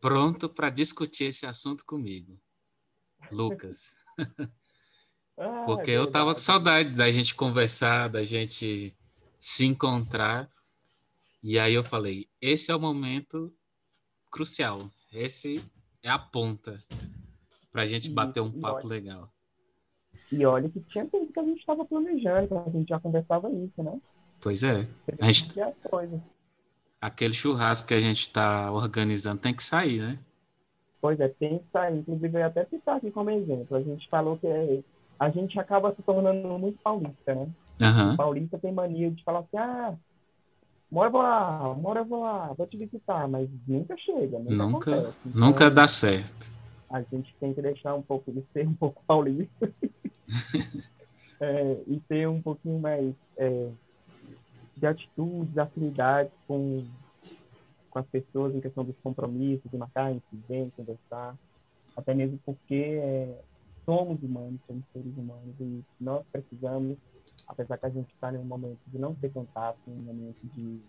pronto 0.04 0.50
para 0.50 0.68
discutir 0.68 1.24
esse 1.24 1.46
assunto 1.46 1.82
comigo. 1.86 2.38
Lucas. 3.32 3.96
Ah, 5.36 5.64
Porque 5.66 5.90
é 5.90 5.96
eu 5.96 6.08
tava 6.08 6.32
com 6.32 6.38
saudade 6.38 6.90
da 6.90 7.10
gente 7.10 7.34
conversar, 7.34 8.06
da 8.06 8.22
gente 8.22 8.96
se 9.40 9.66
encontrar. 9.66 10.48
E 11.42 11.58
aí 11.58 11.74
eu 11.74 11.82
falei, 11.82 12.28
esse 12.40 12.70
é 12.70 12.76
o 12.76 12.78
momento 12.78 13.52
crucial. 14.30 14.88
Esse 15.12 15.60
é 16.04 16.08
a 16.08 16.20
ponta 16.20 16.80
para 17.72 17.82
a 17.82 17.86
gente 17.88 18.08
bater 18.08 18.40
um 18.42 18.60
papo 18.60 18.86
legal. 18.86 19.28
E 20.30 20.46
olha 20.46 20.68
que 20.68 20.78
tinha 20.82 21.04
tempo 21.04 21.32
que 21.32 21.40
a 21.40 21.44
gente 21.44 21.58
estava 21.58 21.84
planejando, 21.84 22.56
a 22.56 22.70
gente 22.70 22.88
já 22.88 23.00
conversava 23.00 23.50
isso, 23.50 23.82
né? 23.82 24.00
Pois 24.40 24.62
é. 24.62 24.82
A 25.18 25.32
gente... 25.32 25.52
Aquele 27.04 27.34
churrasco 27.34 27.88
que 27.88 27.92
a 27.92 28.00
gente 28.00 28.22
está 28.22 28.72
organizando 28.72 29.38
tem 29.38 29.52
que 29.52 29.62
sair, 29.62 30.00
né? 30.00 30.18
Pois 31.02 31.20
é, 31.20 31.28
tem 31.28 31.58
que 31.58 31.64
sair. 31.70 31.98
Inclusive, 31.98 32.40
eu 32.40 32.46
até 32.46 32.64
citar 32.64 32.96
aqui 32.96 33.10
como 33.10 33.28
exemplo. 33.28 33.76
A 33.76 33.82
gente 33.82 34.08
falou 34.08 34.38
que 34.38 34.46
é 34.46 34.80
a 35.20 35.28
gente 35.28 35.60
acaba 35.60 35.94
se 35.94 36.02
tornando 36.02 36.58
muito 36.58 36.78
paulista, 36.82 37.34
né? 37.34 37.46
Uhum. 37.78 38.16
Paulista 38.16 38.58
tem 38.58 38.72
mania 38.72 39.10
de 39.10 39.22
falar 39.22 39.40
assim, 39.40 39.58
ah, 39.58 39.94
mora 40.90 41.10
vou 41.10 41.20
lá, 41.20 41.74
mora 41.74 42.02
vou 42.02 42.22
lá, 42.22 42.54
vou 42.56 42.66
te 42.66 42.78
visitar, 42.78 43.28
mas 43.28 43.50
nunca 43.68 43.94
chega, 43.98 44.38
nunca 44.38 44.54
Nunca, 44.54 44.90
então, 44.90 45.12
nunca 45.26 45.70
dá 45.70 45.86
certo. 45.86 46.50
A 46.88 47.02
gente 47.02 47.36
tem 47.38 47.52
que 47.52 47.60
deixar 47.60 47.94
um 47.94 48.02
pouco 48.02 48.32
de 48.32 48.42
ser 48.54 48.66
um 48.66 48.72
pouco 48.72 49.02
paulista 49.06 49.70
é, 51.38 51.76
e 51.86 52.00
ter 52.08 52.26
um 52.26 52.40
pouquinho 52.40 52.78
mais 52.78 53.14
é, 53.36 53.68
de 54.76 54.86
atitudes, 54.86 55.56
afinidades 55.56 56.32
com, 56.46 56.84
com 57.90 57.98
as 57.98 58.06
pessoas 58.06 58.54
em 58.54 58.60
questão 58.60 58.84
dos 58.84 58.96
compromissos, 59.02 59.70
de 59.70 59.76
marcar 59.76 60.12
incidente, 60.12 60.72
conversar, 60.76 61.36
até 61.96 62.14
mesmo 62.14 62.38
porque 62.44 62.98
é, 63.00 63.40
somos 63.84 64.22
humanos, 64.22 64.60
somos 64.66 64.84
seres 64.92 65.16
humanos 65.16 65.54
e 65.60 65.84
nós 66.00 66.24
precisamos, 66.32 66.96
apesar 67.46 67.78
que 67.78 67.86
a 67.86 67.90
gente 67.90 68.12
está 68.12 68.32
em 68.32 68.38
um 68.38 68.44
momento 68.44 68.80
de 68.86 68.98
não 68.98 69.14
ter 69.14 69.30
contato, 69.30 69.78
em 69.86 69.92
um 69.92 70.02
momento 70.02 70.40
de 70.54 70.80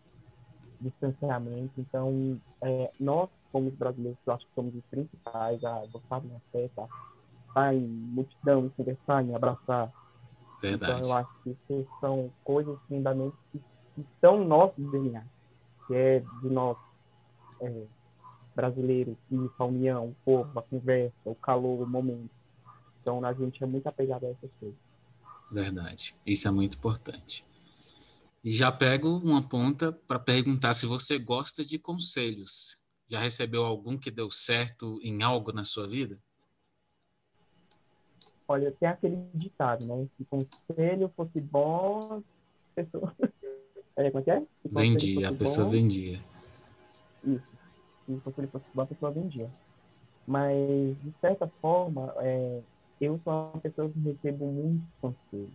distanciamento, 0.81 1.71
então 1.77 2.39
é, 2.61 2.91
nós, 2.99 3.29
como 3.51 3.71
brasileiros, 3.71 4.19
eu 4.25 4.33
acho 4.33 4.45
que 4.45 4.53
somos 4.55 4.75
os 4.75 4.83
principais 4.85 5.63
a 5.63 5.85
gostar 5.91 6.19
de 6.21 6.27
uma 6.27 6.41
festa, 6.51 6.87
estar 7.47 7.73
em 7.73 7.87
multidão, 7.87 8.69
conversar, 8.69 9.23
em 9.23 9.35
abraçar. 9.35 9.91
Verdade. 10.61 10.93
Então 10.93 11.09
eu 11.09 11.13
acho 11.13 11.29
que 11.43 11.87
são 11.99 12.31
coisas, 12.43 12.77
fundamentos 12.87 13.37
que, 13.51 13.61
que 13.95 14.27
no 14.27 14.45
nosso 14.45 14.79
DNA, 14.79 15.23
que 15.87 15.95
é 15.95 16.19
de 16.19 16.49
nós, 16.49 16.77
é, 17.61 17.85
brasileiros, 18.55 19.15
isso, 19.31 19.53
a 19.57 19.65
união, 19.65 20.09
o 20.09 20.15
povo, 20.25 20.59
a 20.59 20.61
conversa, 20.61 21.15
o 21.25 21.35
calor, 21.35 21.81
o 21.81 21.87
momento. 21.87 22.29
Então, 22.99 23.23
a 23.23 23.33
gente 23.33 23.63
é 23.63 23.67
muito 23.67 23.87
apegado 23.87 24.25
a 24.25 24.29
essas 24.29 24.49
coisas. 24.59 24.77
Verdade. 25.51 26.15
Isso 26.25 26.47
é 26.47 26.51
muito 26.51 26.77
importante. 26.77 27.45
E 28.43 28.51
já 28.51 28.71
pego 28.71 29.09
uma 29.17 29.47
ponta 29.47 29.91
para 29.91 30.19
perguntar 30.19 30.73
se 30.73 30.85
você 30.85 31.17
gosta 31.17 31.63
de 31.63 31.79
conselhos. 31.79 32.77
Já 33.07 33.19
recebeu 33.19 33.63
algum 33.63 33.97
que 33.97 34.09
deu 34.09 34.31
certo 34.31 34.99
em 35.01 35.21
algo 35.23 35.51
na 35.51 35.63
sua 35.63 35.87
vida? 35.87 36.19
Olha, 38.47 38.71
tem 38.71 38.87
aquele 38.87 39.17
ditado, 39.33 39.85
né? 39.85 40.07
Se 40.17 40.25
conselho 40.25 41.11
fosse 41.15 41.41
bom, 41.41 42.21
pessoa. 42.75 43.15
É, 43.97 44.11
como 44.11 44.21
é 44.21 44.23
que 44.23 44.31
é? 44.31 44.43
vendia, 44.65 45.29
a 45.29 45.33
pessoa 45.33 45.65
bom, 45.65 45.71
vendia. 45.71 46.19
Isso. 47.23 47.51
Se 48.05 48.21
conselho 48.21 48.47
fosse 48.49 48.65
bom, 48.73 48.81
a 48.81 48.85
pessoa 48.85 49.11
vendia. 49.11 49.49
Mas, 50.27 50.97
de 51.01 51.13
certa 51.21 51.47
forma, 51.61 52.13
é, 52.19 52.61
eu 52.99 53.19
sou 53.23 53.33
uma 53.33 53.61
pessoa 53.61 53.89
que 53.89 53.99
recebo 53.99 54.45
muitos 54.45 54.87
conselhos. 54.99 55.53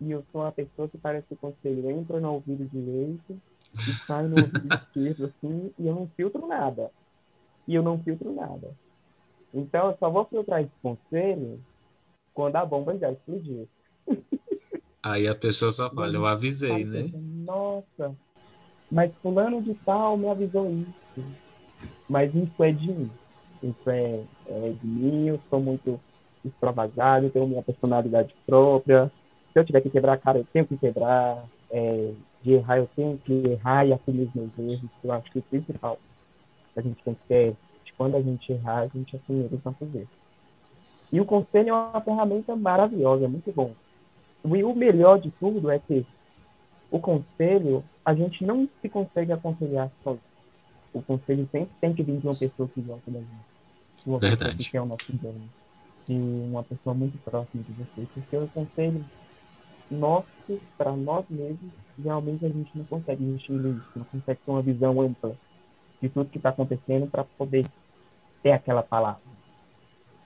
E 0.00 0.10
eu 0.10 0.24
sou 0.30 0.42
uma 0.42 0.52
pessoa 0.52 0.88
que 0.88 0.98
parece 0.98 1.26
que 1.26 1.34
o 1.34 1.38
conselho 1.38 1.90
entra 1.90 2.20
no 2.20 2.34
ouvido 2.34 2.64
direito 2.66 3.40
e 3.74 3.92
sai 4.06 4.26
no 4.28 4.36
ouvido 4.36 4.68
esquerdo, 4.74 5.24
assim, 5.24 5.72
e 5.78 5.86
eu 5.86 5.94
não 5.94 6.08
filtro 6.08 6.46
nada. 6.46 6.90
E 7.66 7.74
eu 7.74 7.82
não 7.82 8.02
filtro 8.02 8.32
nada. 8.34 8.70
Então, 9.52 9.90
eu 9.90 9.96
só 9.98 10.10
vou 10.10 10.24
filtrar 10.26 10.62
esse 10.62 10.72
conselho 10.82 11.60
quando 12.34 12.56
a 12.56 12.66
bomba 12.66 12.96
já 12.98 13.10
explodir. 13.10 13.66
Aí 15.02 15.28
a 15.28 15.34
pessoa 15.34 15.70
só 15.70 15.90
fala, 15.90 16.14
eu 16.14 16.26
avisei, 16.26 16.84
né? 16.84 17.10
Nossa, 17.46 18.14
mas 18.90 19.12
fulano 19.22 19.62
de 19.62 19.74
tal 19.74 20.16
me 20.16 20.28
avisou 20.28 20.70
isso. 20.70 21.24
Mas 22.08 22.34
isso 22.34 22.64
é 22.64 22.72
de 22.72 22.90
mim. 22.90 23.10
Isso 23.62 23.90
é, 23.90 24.24
é 24.48 24.70
de 24.70 24.86
mim, 24.86 25.28
eu 25.28 25.40
sou 25.50 25.60
muito 25.60 26.00
extravagado, 26.44 27.30
tenho 27.30 27.46
minha 27.46 27.62
personalidade 27.62 28.34
própria. 28.46 29.10
Se 29.52 29.58
eu 29.58 29.64
tiver 29.64 29.80
que 29.82 29.90
quebrar 29.90 30.14
a 30.14 30.18
cara, 30.18 30.38
eu 30.38 30.46
tenho 30.52 30.66
que 30.66 30.76
quebrar. 30.76 31.44
É, 31.70 32.12
de 32.42 32.52
errar, 32.52 32.78
eu 32.78 32.88
tenho 32.96 33.18
que 33.18 33.32
errar 33.32 33.84
e 33.84 33.92
assumir 33.92 34.22
os 34.22 34.34
meus 34.34 34.58
erros. 34.58 34.90
Eu 35.02 35.12
acho 35.12 35.30
que 35.30 35.38
o 35.38 35.42
principal 35.42 35.98
que 36.72 36.80
a 36.80 36.82
gente 36.82 37.02
tem 37.02 37.14
que 37.14 37.20
ter 37.28 37.56
de 37.84 37.92
quando 37.94 38.16
a 38.16 38.22
gente 38.22 38.52
errar, 38.52 38.78
a 38.78 38.86
gente 38.86 39.16
assumir 39.16 39.52
os 39.52 39.62
nossos 39.64 39.94
erros. 39.94 40.08
E 41.12 41.20
o 41.20 41.24
conselho 41.24 41.70
é 41.70 41.72
uma 41.72 42.00
ferramenta 42.00 42.54
maravilhosa, 42.56 43.24
é 43.24 43.28
muito 43.28 43.52
bom. 43.52 43.74
E 44.44 44.64
o 44.64 44.74
melhor 44.74 45.20
de 45.20 45.30
tudo 45.32 45.70
é 45.70 45.78
que 45.78 46.06
o 46.90 46.98
conselho, 46.98 47.84
a 48.04 48.14
gente 48.14 48.44
não 48.44 48.68
se 48.80 48.88
consegue 48.88 49.32
aconselhar 49.32 49.90
só. 50.02 50.16
O 50.94 51.02
conselho 51.02 51.46
sempre 51.52 51.70
tem 51.80 51.92
que 51.92 52.02
vir 52.02 52.18
de 52.18 52.26
uma 52.26 52.34
pessoa 52.34 52.68
que 52.68 52.80
gosta 52.80 53.10
da 53.10 53.18
gente. 53.18 53.30
Uma 54.06 54.18
Verdade. 54.18 54.56
pessoa 54.56 54.70
que 54.70 54.76
é 54.76 54.82
o 54.82 54.86
nosso 54.86 55.12
dono 55.12 55.48
de 56.08 56.14
uma 56.14 56.62
pessoa 56.62 56.94
muito 56.94 57.18
próxima 57.18 57.62
de 57.62 57.72
você, 57.72 58.06
porque 58.14 58.36
o 58.36 58.48
conselho 58.48 59.04
nosso 59.90 60.26
para 60.76 60.92
nós 60.96 61.24
mesmos, 61.28 61.70
realmente 62.02 62.46
a 62.46 62.48
gente 62.48 62.70
não 62.76 62.84
consegue 62.86 63.22
enxergar 63.24 63.68
isso, 63.68 63.90
não 63.94 64.04
consegue 64.04 64.40
ter 64.40 64.50
uma 64.50 64.62
visão 64.62 65.00
ampla 65.00 65.36
de 66.00 66.08
tudo 66.08 66.30
que 66.30 66.38
está 66.38 66.48
acontecendo 66.50 67.06
para 67.10 67.24
poder 67.24 67.66
ter 68.42 68.52
aquela 68.52 68.82
palavra. 68.82 69.37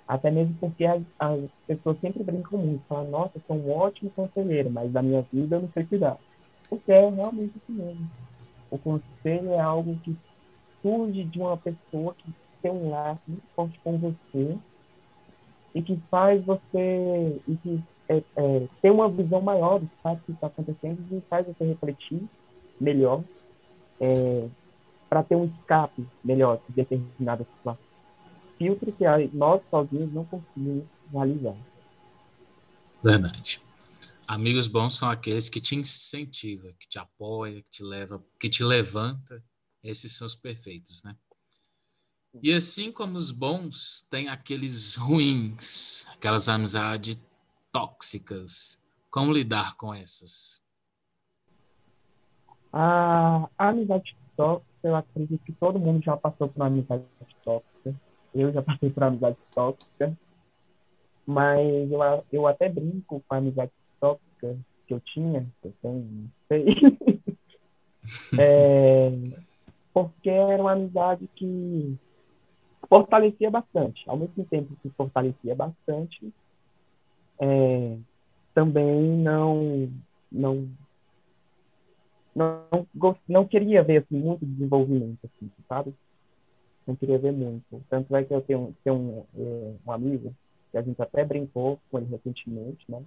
Até 0.06 0.30
mesmo 0.30 0.54
porque 0.60 0.84
as, 0.84 1.02
as, 1.18 1.40
pessoas 1.66 1.98
sempre 2.00 2.22
brincam 2.22 2.58
muito, 2.58 2.84
falam, 2.86 3.10
nossa, 3.10 3.32
eu 3.36 3.42
sou 3.46 3.56
um 3.56 3.72
ótimo 3.72 4.10
conselheiro, 4.10 4.70
mas 4.70 4.92
da 4.92 5.02
minha 5.02 5.22
vida 5.32 5.56
eu 5.56 5.62
não 5.62 5.70
sei 5.72 5.84
cuidar. 5.84 6.18
Porque 6.68 6.90
é 6.92 7.08
realmente 7.08 7.54
assim 7.62 7.72
mesmo. 7.72 8.10
O 8.70 8.78
conselho 8.78 9.52
é 9.52 9.60
algo 9.60 9.96
que 10.02 10.16
surge 10.82 11.24
de 11.24 11.38
uma 11.38 11.56
pessoa 11.56 12.14
que 12.14 12.34
tem 12.60 12.70
um 12.70 12.90
laço 12.90 13.20
muito 13.26 13.44
forte 13.54 13.78
com 13.84 13.98
você 13.98 14.56
e 15.74 15.82
que 15.82 15.96
faz 16.10 16.44
você 16.44 17.40
e 17.46 17.56
que 17.56 17.82
é, 18.08 18.22
é, 18.36 18.68
tem 18.80 18.90
uma 18.90 19.08
visão 19.08 19.40
maior 19.40 19.78
do 19.78 19.88
que 20.24 20.32
está 20.32 20.46
acontecendo 20.48 20.98
e 21.10 21.20
faz 21.28 21.46
você 21.46 21.64
refletir 21.64 22.22
melhor 22.80 23.22
é, 24.00 24.48
para 25.08 25.22
ter 25.22 25.36
um 25.36 25.44
escape 25.44 26.06
melhor 26.24 26.60
de 26.68 26.74
determinada 26.74 27.44
situação. 27.56 27.91
Filtro 28.62 28.92
que 28.92 29.04
nós 29.36 29.60
sozinhos 29.70 30.12
não 30.12 30.24
conseguimos 30.24 30.86
realizar. 31.10 31.56
Verdade. 33.02 33.60
Amigos 34.28 34.68
bons 34.68 34.94
são 34.94 35.10
aqueles 35.10 35.50
que 35.50 35.60
te 35.60 35.74
incentivam, 35.74 36.72
que 36.78 36.88
te 36.88 36.96
apoiam, 36.96 37.60
que 37.62 37.70
te 37.70 37.82
leva, 37.82 38.24
que 38.38 38.48
te 38.48 38.62
levanta. 38.62 39.42
Esses 39.82 40.16
são 40.16 40.28
os 40.28 40.36
perfeitos, 40.36 41.02
né? 41.02 41.16
E 42.40 42.52
assim 42.52 42.92
como 42.92 43.18
os 43.18 43.32
bons, 43.32 44.06
tem 44.08 44.28
aqueles 44.28 44.94
ruins, 44.94 46.06
aquelas 46.14 46.48
amizades 46.48 47.18
tóxicas. 47.72 48.80
Como 49.10 49.32
lidar 49.32 49.74
com 49.76 49.92
essas? 49.92 50.62
A, 52.72 53.48
a 53.58 53.68
amizade 53.70 54.16
tóxica, 54.36 54.70
eu 54.84 54.94
acredito 54.94 55.42
que 55.42 55.52
todo 55.52 55.80
mundo 55.80 56.00
já 56.04 56.16
passou 56.16 56.48
por 56.48 56.60
uma 56.60 56.68
amizade 56.68 57.04
tóxica. 57.44 58.00
Eu 58.34 58.52
já 58.52 58.62
passei 58.62 58.90
por 58.90 59.02
amizade 59.02 59.36
tóxica. 59.54 60.16
Mas 61.26 61.90
eu, 61.90 62.00
eu 62.32 62.46
até 62.46 62.68
brinco 62.68 63.22
com 63.26 63.34
a 63.34 63.38
amizade 63.38 63.70
tóxica 64.00 64.56
que 64.86 64.94
eu 64.94 65.00
tinha, 65.00 65.46
que 65.60 65.68
eu 65.68 65.74
tenho, 65.80 66.04
não 66.04 66.30
sei. 66.48 66.66
é, 68.38 69.10
porque 69.94 70.30
era 70.30 70.60
uma 70.60 70.72
amizade 70.72 71.28
que 71.36 71.96
fortalecia 72.88 73.50
bastante. 73.50 74.02
Ao 74.08 74.16
mesmo 74.16 74.44
tempo 74.46 74.76
que 74.82 74.90
fortalecia 74.90 75.54
bastante, 75.54 76.32
é, 77.40 77.96
também 78.54 79.02
não, 79.18 79.90
não, 80.30 80.68
não, 82.34 82.66
não 83.28 83.46
queria 83.46 83.82
ver 83.82 84.02
assim, 84.02 84.18
muito 84.18 84.44
desenvolvimento, 84.44 85.18
assim, 85.24 85.50
sabe? 85.68 85.94
Não 86.86 86.96
queria 86.96 87.18
ver 87.18 87.32
muito. 87.32 87.82
Tanto 87.88 88.14
é 88.16 88.24
que 88.24 88.34
eu 88.34 88.40
tenho, 88.42 88.74
tenho 88.82 89.26
um, 89.34 89.78
um 89.86 89.92
amigo, 89.92 90.34
que 90.70 90.78
a 90.78 90.82
gente 90.82 91.00
até 91.00 91.24
brincou 91.24 91.78
com 91.90 91.98
ele 91.98 92.08
recentemente, 92.10 92.84
né? 92.88 93.02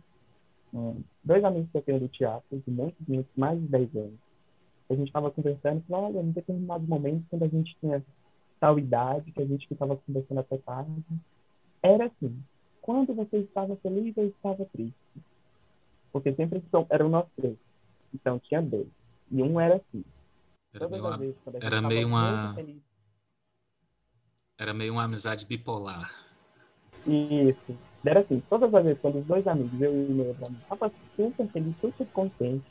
Um, 0.73 1.01
dois 1.23 1.43
amigos 1.43 1.69
que 1.71 1.77
eu 1.77 1.81
tenho 1.81 1.99
do 1.99 2.07
teatro, 2.07 2.61
de 2.65 2.71
muitos, 2.71 3.07
muitos, 3.07 3.31
mais 3.35 3.59
de 3.59 3.67
10 3.67 3.95
anos. 3.95 4.19
A 4.89 4.93
gente 4.93 5.07
estava 5.07 5.31
conversando 5.31 5.79
e 5.79 5.89
falou, 5.89 6.07
olha, 6.07 6.21
em 6.21 6.31
determinado 6.31 6.85
momento, 6.87 7.25
quando 7.29 7.43
a 7.43 7.47
gente 7.47 7.75
tinha 7.79 8.03
tal 8.59 8.77
idade, 8.77 9.31
que 9.31 9.41
a 9.41 9.45
gente 9.45 9.67
estava 9.71 9.95
conversando 9.97 10.39
até 10.39 10.57
tarde, 10.57 11.03
era 11.81 12.05
assim, 12.05 12.37
quando 12.81 13.13
você 13.13 13.37
estava 13.37 13.75
feliz 13.77 14.15
ou 14.17 14.25
estava 14.25 14.65
triste? 14.65 14.95
Porque 16.11 16.33
sempre 16.33 16.63
eram 16.89 17.09
nós 17.09 17.25
três. 17.35 17.57
Então 18.13 18.39
tinha 18.39 18.61
dois. 18.61 18.87
E 19.31 19.41
um 19.41 19.59
era 19.59 19.77
assim. 19.77 20.03
Era 20.73 20.87
meio 20.87 21.03
uma, 21.03 21.19
era 21.61 21.81
meio 21.81 22.07
uma... 22.07 22.53
Feliz, 22.53 22.81
era 24.57 24.73
meio 24.73 24.93
uma 24.93 25.03
amizade 25.03 25.45
bipolar. 25.45 26.09
Isso. 27.05 27.77
Era 28.05 28.19
assim, 28.19 28.41
todas 28.49 28.73
as 28.73 28.83
vezes, 28.83 29.01
quando 29.01 29.19
os 29.19 29.25
dois 29.25 29.47
amigos, 29.47 29.81
eu 29.81 29.91
e 29.91 30.05
o 30.05 30.11
meu 30.11 30.35
amigo, 30.45 30.61
estavam 30.61 30.91
super 31.15 31.47
feliz, 31.47 31.75
super 31.81 32.07
contente, 32.07 32.65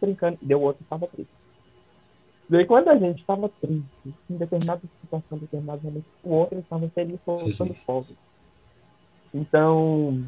brincando, 0.00 0.38
deu 0.40 0.60
outro 0.60 0.82
estava 0.82 1.06
triste. 1.06 1.32
Daí 2.48 2.64
quando 2.64 2.88
a 2.88 2.98
gente 2.98 3.20
estava 3.20 3.48
triste, 3.60 4.14
em 4.28 4.36
determinada 4.36 4.80
situação, 5.02 5.38
em 5.38 5.40
determinado 5.40 5.82
momento, 5.84 6.06
o 6.24 6.30
outro 6.30 6.58
estava 6.58 6.88
feliz, 6.88 7.20
soltando 7.24 7.74
fogo. 7.74 8.08
Então, 9.32 10.24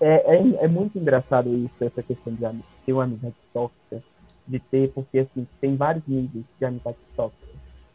é, 0.00 0.36
é, 0.36 0.64
é, 0.64 0.68
muito 0.68 0.98
engraçado 0.98 1.54
isso, 1.54 1.84
essa 1.84 2.02
questão 2.02 2.34
de 2.34 2.64
ter 2.84 2.92
uma 2.92 3.04
amizade 3.04 3.36
tóxica, 3.52 4.02
de 4.48 4.58
ter, 4.58 4.90
porque 4.92 5.20
assim, 5.20 5.46
tem 5.60 5.76
vários 5.76 6.04
níveis 6.06 6.44
de 6.58 6.64
amizade 6.64 6.98
tóxica. 7.14 7.49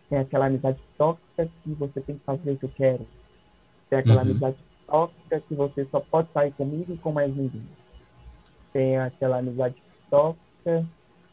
Tem 0.10 0.20
aquela 0.20 0.46
amizade 0.46 0.80
tóxica 0.98 1.50
que 1.64 1.74
você 1.74 2.02
tem 2.02 2.18
que 2.18 2.24
fazer 2.24 2.52
o 2.52 2.58
que 2.58 2.66
eu 2.66 2.72
quero. 2.76 3.08
Tem 3.90 4.00
aquela 4.00 4.24
uhum. 4.24 4.30
amizade 4.30 4.58
tóxica 4.88 5.40
que 5.42 5.56
você 5.56 5.86
só 5.92 6.00
pode 6.00 6.32
sair 6.32 6.52
comigo 6.54 6.94
e 6.94 6.98
com 6.98 7.12
mais 7.12 7.36
ninguém. 7.36 7.64
Tem 8.72 8.98
aquela 8.98 9.40
amizade 9.40 9.76
tóxica 10.10 10.86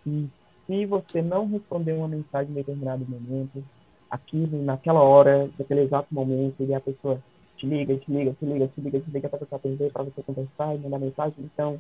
que 0.03 0.31
se 0.67 0.87
você 0.87 1.21
não 1.21 1.47
responder 1.47 1.93
uma 1.93 2.09
mensagem 2.09 2.51
em 2.51 2.55
determinado 2.55 3.05
momento, 3.09 3.63
aquilo, 4.11 4.63
naquela 4.63 5.03
hora, 5.03 5.51
naquele 5.59 5.83
exato 5.83 6.15
momento, 6.15 6.63
e 6.63 6.75
a 6.75 6.81
pessoa 6.81 7.23
te 7.57 7.67
liga, 7.67 7.97
te 7.97 8.11
liga, 8.11 8.33
te 8.33 8.45
liga, 8.45 8.69
te 8.69 8.81
liga, 8.81 9.01
te 9.01 9.11
liga 9.11 9.29
para 9.29 9.39
você 9.39 9.55
atender, 9.55 9.93
para 9.93 10.05
você 10.05 10.23
conversar 10.23 10.75
e 10.75 10.79
mandar 10.79 10.99
mensagem. 10.99 11.35
Então, 11.39 11.79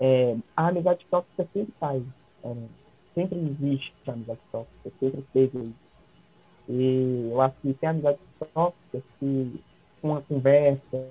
é, 0.00 0.36
a 0.56 0.68
amizade 0.68 1.06
tóxica 1.10 1.46
sempre 1.52 1.72
faz. 1.78 2.02
É, 2.44 2.54
sempre 3.14 3.38
existe 3.38 3.94
a 4.06 4.12
amizade 4.12 4.40
tóxica, 4.50 4.90
sempre 5.00 5.24
teve 5.32 5.58
isso. 5.58 5.83
E 6.68 7.28
eu 7.30 7.40
acho 7.40 7.54
que 7.60 7.74
tem 7.74 7.88
amizade 7.88 8.18
tóxica 8.52 9.02
que 9.18 9.60
com 10.00 10.08
uma 10.10 10.20
conversa, 10.22 11.06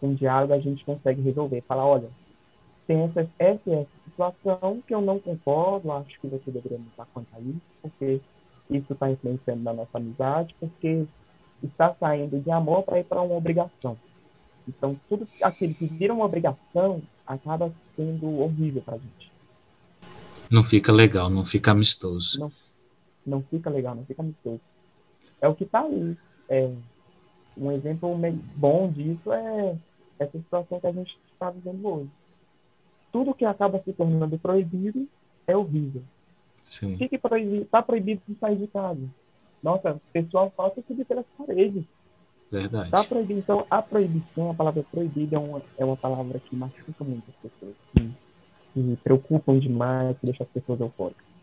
com 0.00 0.08
um 0.08 0.14
diálogo, 0.14 0.52
a 0.52 0.60
gente 0.60 0.84
consegue 0.84 1.20
resolver. 1.22 1.62
Falar, 1.62 1.86
olha, 1.86 2.08
tem 2.86 3.02
essa, 3.02 3.28
essa, 3.38 3.70
essa 3.70 3.88
situação 4.04 4.82
que 4.86 4.94
eu 4.94 5.00
não 5.00 5.18
concordo, 5.18 5.90
acho 5.92 6.20
que 6.20 6.28
você 6.28 6.50
deveria 6.50 6.78
mudar 6.78 7.06
quanto 7.12 7.28
a 7.34 7.40
isso, 7.40 7.60
porque 7.82 8.20
isso 8.70 8.92
está 8.92 9.10
influenciando 9.10 9.62
na 9.62 9.72
nossa 9.72 9.98
amizade, 9.98 10.54
porque 10.60 11.06
está 11.62 11.94
saindo 11.98 12.40
de 12.40 12.50
amor 12.50 12.82
para 12.82 13.00
ir 13.00 13.04
para 13.04 13.22
uma 13.22 13.34
obrigação. 13.34 13.96
Então, 14.68 14.98
tudo 15.08 15.26
aquilo 15.42 15.74
que 15.74 15.86
vira 15.86 16.14
uma 16.14 16.24
obrigação 16.24 17.02
acaba 17.26 17.72
sendo 17.96 18.40
horrível 18.40 18.82
para 18.82 18.94
a 18.94 18.98
gente. 18.98 19.32
Não 20.50 20.62
fica 20.62 20.92
legal, 20.92 21.28
não 21.28 21.44
fica 21.44 21.70
amistoso. 21.70 22.40
Não, 22.40 22.52
não 23.26 23.42
fica 23.42 23.70
legal, 23.70 23.94
não 23.94 24.04
fica 24.04 24.22
amistoso. 24.22 24.60
É 25.40 25.48
o 25.48 25.54
que 25.54 25.64
está 25.64 25.82
aí. 25.82 26.16
É, 26.48 26.70
um 27.56 27.70
exemplo 27.72 28.16
bom 28.56 28.90
disso 28.90 29.32
é 29.32 29.76
essa 30.18 30.38
situação 30.38 30.80
que 30.80 30.86
a 30.86 30.92
gente 30.92 31.16
está 31.32 31.50
vivendo 31.50 31.86
hoje. 31.86 32.10
Tudo 33.12 33.34
que 33.34 33.44
acaba 33.44 33.80
se 33.82 33.92
tornando 33.92 34.38
proibido 34.38 35.08
é 35.46 35.56
horrível. 35.56 36.02
Sim. 36.64 36.94
O 36.94 36.98
que, 36.98 37.08
está 37.14 37.82
proibido 37.82 38.20
de 38.26 38.34
sair 38.36 38.56
de 38.56 38.66
casa? 38.66 39.00
Nossa, 39.62 39.92
o 39.92 40.00
pessoal 40.12 40.52
falta 40.56 40.82
subir 40.86 41.04
pelas 41.04 41.26
paredes. 41.38 41.84
Verdade. 42.50 42.90
Tá 42.90 43.04
proibido. 43.04 43.40
Então, 43.40 43.66
a 43.70 43.82
proibição, 43.82 44.50
a 44.50 44.54
palavra 44.54 44.82
proibida 44.90 45.36
é 45.36 45.38
uma, 45.38 45.62
é 45.78 45.84
uma 45.84 45.96
palavra 45.96 46.38
que 46.38 46.56
machuca 46.56 47.04
muito 47.04 47.24
as 47.30 47.50
pessoas. 47.50 47.74
Que, 47.92 48.12
que 48.72 48.96
preocupam 49.02 49.58
demais, 49.58 50.18
que 50.18 50.26
deixa 50.26 50.44
as 50.44 50.50
pessoas 50.50 50.80
eufóricas. 50.80 51.33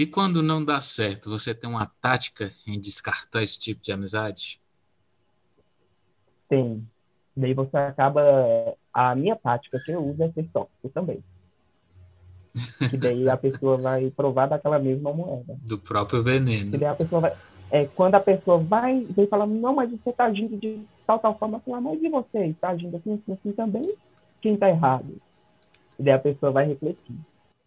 E 0.00 0.06
quando 0.06 0.42
não 0.42 0.64
dá 0.64 0.80
certo, 0.80 1.28
você 1.28 1.54
tem 1.54 1.68
uma 1.68 1.84
tática 2.00 2.50
em 2.66 2.80
descartar 2.80 3.42
esse 3.42 3.60
tipo 3.60 3.82
de 3.82 3.92
amizade? 3.92 4.58
Tem. 6.48 6.88
Daí 7.36 7.52
você 7.52 7.76
acaba. 7.76 8.22
A 8.94 9.14
minha 9.14 9.36
tática 9.36 9.78
que 9.84 9.92
eu 9.92 10.02
uso 10.02 10.22
é 10.22 10.32
ser 10.32 10.48
tóxico 10.54 10.88
também. 10.88 11.22
Que 12.88 12.96
daí 12.96 13.28
a 13.28 13.36
pessoa 13.36 13.76
vai 13.76 14.10
provar 14.10 14.46
daquela 14.46 14.78
mesma 14.78 15.12
moeda. 15.12 15.58
Do 15.60 15.78
próprio 15.78 16.22
veneno. 16.22 16.70
Daí 16.70 16.86
a 16.86 16.94
pessoa 16.94 17.20
vai. 17.20 17.36
É, 17.70 17.84
quando 17.84 18.14
a 18.14 18.20
pessoa 18.20 18.56
vai, 18.56 19.04
vem 19.04 19.26
falando, 19.26 19.52
não, 19.52 19.74
mas 19.74 19.90
você 19.90 20.08
está 20.08 20.24
agindo 20.24 20.56
de 20.56 20.80
tal, 21.06 21.18
tal 21.18 21.38
forma, 21.38 21.58
assim, 21.58 21.74
ah, 21.74 21.80
mas 21.82 22.02
e 22.02 22.08
você? 22.08 22.46
Está 22.46 22.70
agindo 22.70 22.96
assim, 22.96 23.20
assim, 23.22 23.32
assim 23.34 23.52
também? 23.52 23.94
Quem 24.40 24.54
está 24.54 24.70
errado? 24.70 25.20
E 25.98 26.02
daí 26.02 26.14
a 26.14 26.18
pessoa 26.18 26.52
vai 26.52 26.66
refletir. 26.66 27.16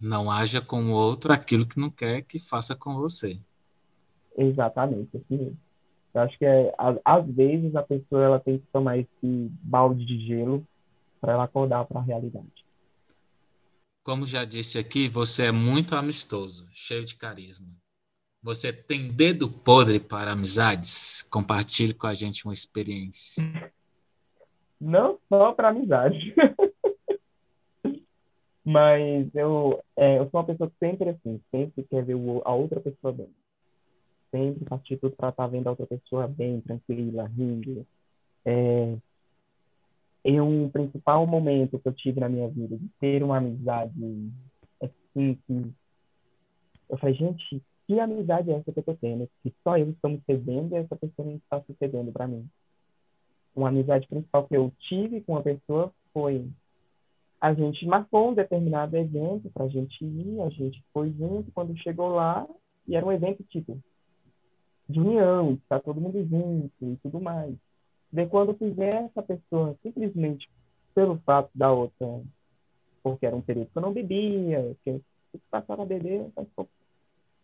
Não 0.03 0.29
haja 0.29 0.59
com 0.59 0.83
o 0.83 0.91
outro 0.91 1.31
aquilo 1.31 1.65
que 1.65 1.79
não 1.79 1.89
quer 1.89 2.23
que 2.23 2.37
faça 2.37 2.75
com 2.75 2.95
você. 2.95 3.39
Exatamente, 4.37 5.15
assim 5.15 5.37
mesmo. 5.37 5.57
Eu 6.13 6.21
acho 6.21 6.37
que 6.37 6.45
é, 6.45 6.75
às 7.05 7.25
vezes 7.25 7.73
a 7.73 7.81
pessoa 7.81 8.21
ela 8.21 8.39
tem 8.39 8.59
que 8.59 8.65
tomar 8.67 8.97
esse 8.97 9.07
balde 9.61 10.05
de 10.05 10.19
gelo 10.27 10.67
para 11.21 11.31
ela 11.31 11.45
acordar 11.45 11.85
para 11.85 12.01
a 12.01 12.03
realidade. 12.03 12.65
Como 14.03 14.25
já 14.25 14.43
disse 14.43 14.77
aqui, 14.77 15.07
você 15.07 15.45
é 15.45 15.51
muito 15.53 15.95
amistoso, 15.95 16.67
cheio 16.71 17.05
de 17.05 17.15
carisma. 17.15 17.69
Você 18.43 18.73
tem 18.73 19.09
dedo 19.09 19.49
podre 19.49 20.01
para 20.01 20.33
amizades? 20.33 21.21
Compartilhe 21.31 21.93
com 21.93 22.07
a 22.07 22.13
gente 22.13 22.43
uma 22.43 22.53
experiência. 22.53 23.41
Não 24.81 25.17
só 25.29 25.53
para 25.53 25.69
amizade. 25.69 26.35
Mas 28.65 29.33
eu, 29.35 29.83
é, 29.97 30.19
eu 30.19 30.29
sou 30.29 30.39
uma 30.39 30.45
pessoa 30.45 30.69
que 30.69 30.77
sempre 30.79 31.09
assim, 31.09 31.41
sempre 31.51 31.83
quer 31.83 32.03
ver 32.03 32.15
a 32.45 32.53
outra 32.53 32.79
pessoa 32.79 33.11
bem. 33.11 33.29
sempre 34.31 34.65
de 34.83 34.97
tudo 34.97 35.15
para 35.15 35.29
estar 35.29 35.47
vendo 35.47 35.67
a 35.67 35.71
outra 35.71 35.85
pessoa 35.85 36.27
bem, 36.27 36.61
tranquila, 36.61 37.27
rindo. 37.27 37.85
É, 38.45 38.97
em 40.25 40.39
um 40.39 40.69
principal 40.69 41.27
momento 41.27 41.79
que 41.79 41.87
eu 41.87 41.93
tive 41.93 42.19
na 42.19 42.29
minha 42.29 42.47
vida 42.47 42.77
de 42.77 42.87
ter 42.99 43.21
uma 43.23 43.37
amizade 43.37 44.31
assim 44.81 45.37
que 45.45 45.73
eu 46.89 46.97
falei, 46.97 47.15
gente, 47.15 47.61
que 47.87 47.99
amizade 47.99 48.51
é 48.51 48.55
essa 48.55 48.71
que 48.71 48.79
eu 48.79 48.83
tô 48.83 48.93
tendo? 48.95 49.27
Que 49.41 49.53
só 49.63 49.77
eu 49.77 49.89
estou 49.89 50.11
me 50.11 50.21
cedendo 50.25 50.73
e 50.73 50.77
essa 50.77 50.95
pessoa 50.95 51.27
não 51.27 51.35
está 51.35 51.61
se 51.61 51.73
cedendo 51.79 52.11
para 52.11 52.27
mim. 52.27 52.47
Uma 53.55 53.69
amizade 53.69 54.07
principal 54.07 54.47
que 54.47 54.55
eu 54.55 54.71
tive 54.79 55.21
com 55.21 55.35
a 55.35 55.41
pessoa 55.41 55.91
foi 56.13 56.47
a 57.43 57.53
gente 57.53 57.85
marcou 57.85 58.29
um 58.29 58.33
determinado 58.33 58.95
evento 58.95 59.49
para 59.49 59.65
a 59.65 59.67
gente 59.67 60.01
ir, 60.05 60.39
a 60.39 60.49
gente 60.49 60.81
foi 60.93 61.11
junto, 61.11 61.51
quando 61.51 61.77
chegou 61.79 62.07
lá, 62.07 62.47
e 62.87 62.95
era 62.95 63.05
um 63.05 63.11
evento 63.11 63.43
tipo 63.43 63.77
de 64.87 65.01
união, 65.01 65.55
está 65.55 65.77
todo 65.77 65.99
mundo 65.99 66.25
junto 66.25 66.71
e 66.81 66.95
tudo 67.03 67.19
mais. 67.19 67.53
De 68.09 68.25
quando 68.27 68.53
fizer 68.53 69.03
essa 69.03 69.21
pessoa 69.21 69.77
simplesmente 69.83 70.49
pelo 70.95 71.17
fato 71.25 71.49
da 71.53 71.69
outra, 71.69 72.21
porque 73.03 73.25
era 73.25 73.35
um 73.35 73.41
período 73.41 73.71
que 73.71 73.77
eu 73.77 73.81
não 73.81 73.91
bebia, 73.91 74.77
que 74.81 74.91
eu 74.91 75.01
passava 75.51 75.83
a 75.83 75.85
beber, 75.85 76.31
eu 76.37 76.67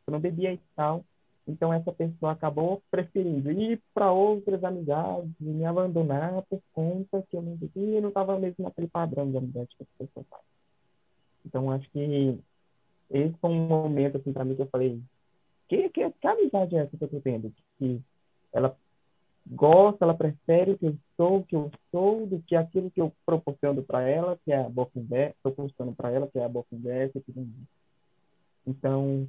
não 0.07 0.19
bebia 0.21 0.53
e 0.53 0.59
tal. 0.77 1.03
Então 1.49 1.73
essa 1.73 1.91
pessoa 1.91 2.33
acabou 2.33 2.81
preferindo 2.91 3.51
ir 3.51 3.81
para 3.93 4.11
outras 4.11 4.63
amizades 4.63 5.31
e 5.41 5.45
me 5.45 5.65
abandonar 5.65 6.41
por 6.43 6.61
conta 6.73 7.23
que 7.29 7.35
eu 7.35 7.41
não 7.41 7.57
e 7.75 8.01
não 8.01 8.09
estava 8.09 8.37
mesmo 8.39 8.63
naquele 8.63 8.87
padrão 8.87 9.29
de 9.29 9.37
amizade 9.37 9.69
que 9.77 9.83
essa 9.83 10.05
pessoa. 10.05 10.25
Então 11.45 11.71
acho 11.71 11.89
que 11.91 12.39
esse 13.09 13.35
foi 13.39 13.49
um 13.49 13.67
momento 13.67 14.17
assim 14.17 14.31
para 14.31 14.45
mim 14.45 14.55
que 14.55 14.61
eu 14.61 14.67
falei 14.67 15.01
que, 15.69 15.87
que, 15.89 16.11
que 16.11 16.27
amizade 16.27 16.75
é 16.75 16.79
essa 16.79 16.97
que 16.97 17.03
eu 17.03 17.07
tô 17.07 17.21
tendo? 17.21 17.53
Que 17.77 18.01
ela 18.51 18.75
gosta, 19.45 20.03
ela 20.03 20.15
prefere 20.15 20.71
o 20.71 20.77
que 20.77 20.87
eu 20.87 20.97
sou, 21.15 21.37
o 21.37 21.43
que 21.45 21.55
eu 21.55 21.71
sou, 21.91 22.25
do 22.25 22.41
que 22.41 22.55
aquilo 22.55 22.89
que 22.89 22.99
eu 22.99 23.13
proporciono 23.25 23.83
para 23.83 24.01
ela, 24.01 24.37
que 24.43 24.51
é 24.51 24.57
a 24.57 24.69
boa 24.69 24.87
conversa, 24.87 25.35
proporciono 25.43 25.93
para 25.95 26.11
ela, 26.11 26.27
que 26.27 26.39
é 26.39 26.43
a 26.43 26.49
boa 26.49 26.65
conversa. 26.69 27.21
Então, 28.65 29.27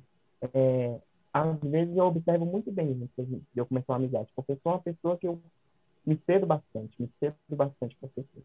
é, 0.54 0.98
às 1.32 1.58
vezes 1.60 1.96
eu 1.96 2.06
observo 2.06 2.44
muito 2.44 2.72
bem 2.72 3.08
antes 3.16 3.28
de 3.28 3.42
eu 3.54 3.66
começar 3.66 3.92
uma 3.92 3.98
amizade, 3.98 4.30
porque 4.34 4.52
eu 4.52 4.60
sou 4.62 4.72
uma 4.72 4.80
pessoa 4.80 5.16
que 5.16 5.26
eu 5.26 5.40
me 6.04 6.18
cedo 6.26 6.46
bastante, 6.46 7.00
me 7.00 7.10
cedo 7.20 7.36
bastante 7.50 7.96
para 7.96 8.08
pessoas. 8.08 8.44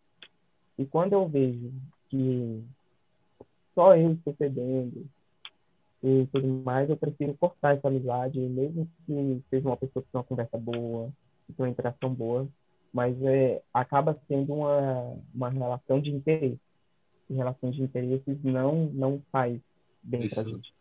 E 0.78 0.86
quando 0.86 1.14
eu 1.14 1.28
vejo 1.28 1.72
que 2.10 2.64
só 3.74 3.96
eu 3.96 4.14
estou 4.14 4.36
cedendo 4.36 5.06
e 6.04 6.28
tudo 6.32 6.48
mais, 6.64 6.90
eu 6.90 6.98
prefiro 6.98 7.36
cortar 7.36 7.76
essa 7.76 7.88
amizade, 7.88 8.40
mesmo 8.40 8.88
que 9.06 9.44
seja 9.50 9.68
uma 9.68 9.78
pessoa 9.78 10.04
que 10.04 10.12
tem 10.12 10.20
uma 10.20 10.24
conversa 10.24 10.58
boa, 10.58 11.12
uma 11.58 11.70
interação 11.70 12.14
boa, 12.14 12.48
mas 12.94 13.20
é, 13.24 13.62
acaba 13.74 14.20
sendo 14.28 14.54
uma, 14.54 15.18
uma 15.34 15.50
relação 15.50 16.00
de 16.00 16.12
interesse. 16.12 16.60
E 17.28 17.34
relação 17.34 17.72
de 17.72 17.82
interesses 17.82 18.44
não, 18.44 18.86
não 18.94 19.20
faz 19.32 19.60
bem 20.04 20.30
para 20.30 20.42
a 20.42 20.44
gente. 20.46 20.75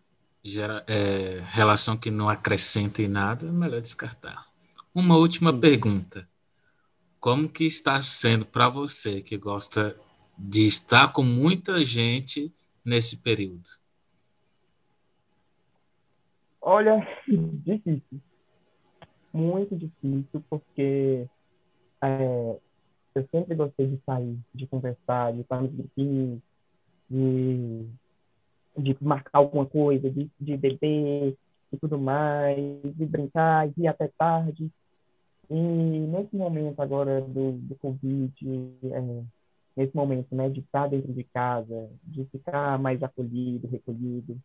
Gera, 0.44 0.84
é, 0.86 1.40
relação 1.42 1.96
que 1.96 2.10
não 2.10 2.28
acrescenta 2.28 3.00
em 3.00 3.08
nada, 3.08 3.46
é 3.46 3.50
melhor 3.50 3.80
descartar. 3.80 4.46
Uma 4.94 5.16
última 5.16 5.52
Sim. 5.52 5.60
pergunta. 5.60 6.28
Como 7.18 7.48
que 7.48 7.64
está 7.64 8.00
sendo 8.02 8.44
para 8.44 8.68
você 8.68 9.22
que 9.22 9.38
gosta 9.38 9.98
de 10.38 10.64
estar 10.64 11.12
com 11.12 11.22
muita 11.22 11.82
gente 11.84 12.52
nesse 12.84 13.22
período? 13.22 13.68
Olha, 16.60 16.96
difícil 17.26 18.20
muito 19.34 19.76
difícil, 19.76 20.44
porque 20.48 21.26
é, 22.00 22.60
eu 23.16 23.28
sempre 23.32 23.56
gostei 23.56 23.88
de 23.88 24.00
sair, 24.06 24.38
de 24.54 24.66
conversar, 24.68 25.32
de 25.32 25.40
estar 25.40 25.60
nos 25.60 25.72
grupinhos, 25.72 26.40
de, 27.10 27.88
de 28.76 28.96
marcar 29.00 29.38
alguma 29.38 29.66
coisa, 29.66 30.10
de, 30.10 30.30
de 30.40 30.56
beber 30.56 31.36
e 31.72 31.76
tudo 31.76 31.98
mais, 31.98 32.56
de 32.82 33.06
brincar, 33.06 33.68
de 33.68 33.82
ir 33.82 33.88
até 33.88 34.08
tarde. 34.18 34.70
E 35.50 35.54
nesse 35.54 36.34
momento 36.34 36.80
agora 36.80 37.20
do, 37.20 37.52
do 37.52 37.74
Covid, 37.76 38.32
é, 38.84 39.22
nesse 39.76 39.94
momento 39.94 40.34
né, 40.34 40.48
de 40.48 40.60
estar 40.60 40.88
dentro 40.88 41.12
de 41.12 41.24
casa, 41.24 41.88
de 42.04 42.24
ficar 42.26 42.78
mais 42.78 43.02
acolhido, 43.02 43.68
recolhido, 43.68 44.38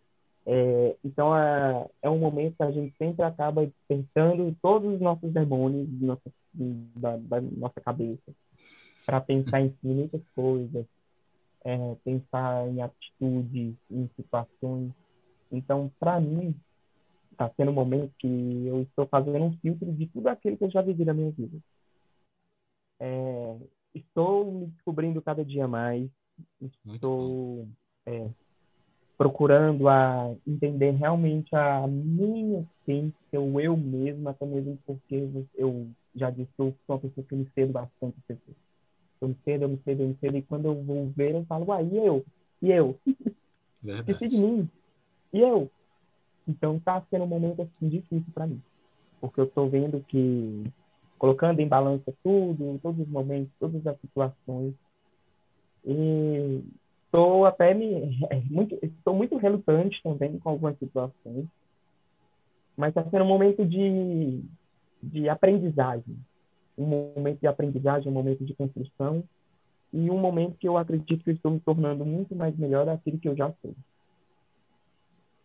é, 0.45 0.95
então, 1.03 1.37
é, 1.37 1.87
é 2.01 2.09
um 2.09 2.17
momento 2.17 2.55
que 2.55 2.63
a 2.63 2.71
gente 2.71 2.95
sempre 2.97 3.23
acaba 3.23 3.65
despertando 3.65 4.55
todos 4.61 4.95
os 4.95 4.99
nossos 4.99 5.31
demônios 5.31 5.87
de 5.87 6.05
nossa, 6.05 6.31
da, 6.53 7.17
da 7.17 7.41
nossa 7.41 7.79
cabeça 7.79 8.33
para 9.05 9.21
pensar 9.21 9.61
em 9.61 9.67
infinitas 9.67 10.21
coisas, 10.35 10.85
é, 11.63 11.95
pensar 12.03 12.67
em 12.67 12.81
atitudes, 12.81 13.75
em 13.89 14.09
situações. 14.15 14.91
Então, 15.51 15.91
para 15.99 16.19
mim, 16.19 16.55
está 17.31 17.49
sendo 17.55 17.71
um 17.71 17.73
momento 17.73 18.13
que 18.19 18.65
eu 18.65 18.81
estou 18.81 19.07
fazendo 19.07 19.45
um 19.45 19.57
filtro 19.59 19.91
de 19.93 20.07
tudo 20.07 20.27
aquilo 20.27 20.57
que 20.57 20.63
eu 20.65 20.71
já 20.71 20.81
vivi 20.81 21.05
na 21.05 21.13
minha 21.13 21.31
vida. 21.31 21.57
É, 22.99 23.57
estou 23.93 24.51
me 24.51 24.67
descobrindo 24.67 25.21
cada 25.21 25.43
dia 25.43 25.67
mais. 25.67 26.09
Estou 26.85 27.67
é, 28.05 28.29
procurando 29.17 29.89
a 29.89 30.33
entender 30.47 30.91
realmente 30.91 31.53
a 31.55 31.85
minha 31.87 32.65
essência, 32.87 33.39
o 33.39 33.59
eu 33.59 33.75
mesmo, 33.75 34.29
até 34.29 34.45
mesmo 34.45 34.77
porque 34.85 35.29
eu 35.55 35.89
já 36.15 36.29
disse 36.29 36.51
que 36.55 36.61
eu 36.61 36.73
sou 36.85 36.95
uma 36.95 36.99
pessoa 36.99 37.25
que 37.27 37.35
me 37.35 37.49
cedo 37.53 37.73
bastante 37.73 38.17
pessoas. 38.27 38.68
Eu 39.21 39.27
me 39.29 39.37
cedo, 39.43 39.63
eu 39.63 39.69
me 39.69 39.81
cedo, 39.83 40.01
eu 40.01 40.07
me 40.07 40.17
cedo, 40.19 40.37
e 40.37 40.41
quando 40.41 40.65
eu 40.65 40.83
vou 40.83 41.09
ver, 41.09 41.35
eu 41.35 41.45
falo, 41.45 41.65
uai, 41.65 41.85
e 41.85 41.97
eu? 41.97 42.25
E 42.61 42.71
eu? 42.71 42.99
Esqueci 43.83 44.27
de 44.27 44.37
mim. 44.37 44.69
E 45.33 45.39
eu? 45.39 45.69
Então 46.47 46.77
está 46.77 47.01
sendo 47.09 47.25
um 47.25 47.27
momento 47.27 47.61
assim 47.61 47.87
difícil 47.87 48.31
para 48.33 48.47
mim, 48.47 48.61
porque 49.21 49.39
eu 49.39 49.45
estou 49.45 49.69
vendo 49.69 50.03
que 50.07 50.63
colocando 51.17 51.59
em 51.59 51.67
balança 51.67 52.13
tudo, 52.23 52.79
todos 52.81 53.01
os 53.01 53.07
momentos, 53.07 53.51
todas 53.59 53.85
as 53.85 53.99
situações, 53.99 54.73
e 55.85 56.63
estou 57.05 57.45
até 57.45 57.73
me 57.73 58.19
muito 58.49 58.77
estou 58.81 59.13
muito 59.13 59.37
relutante 59.37 60.01
também 60.03 60.37
com 60.39 60.49
algumas 60.49 60.77
situações 60.77 61.45
mas 62.77 62.89
está 62.89 63.03
sendo 63.09 63.23
um 63.23 63.27
momento 63.27 63.65
de 63.65 64.43
de 65.01 65.29
aprendizagem 65.29 66.17
um 66.79 67.13
momento 67.15 67.39
de 67.39 67.47
aprendizagem 67.47 68.09
um 68.09 68.15
momento 68.15 68.43
de 68.45 68.55
construção 68.55 69.23
e 69.91 70.09
um 70.09 70.17
momento 70.17 70.57
que 70.57 70.67
eu 70.67 70.77
acredito 70.77 71.23
que 71.23 71.29
eu 71.31 71.35
estou 71.35 71.51
me 71.51 71.59
tornando 71.59 72.05
muito 72.05 72.35
mais 72.35 72.55
melhor 72.57 72.85
daquilo 72.85 73.19
que 73.19 73.27
eu 73.27 73.35
já 73.35 73.51
sou. 73.61 73.73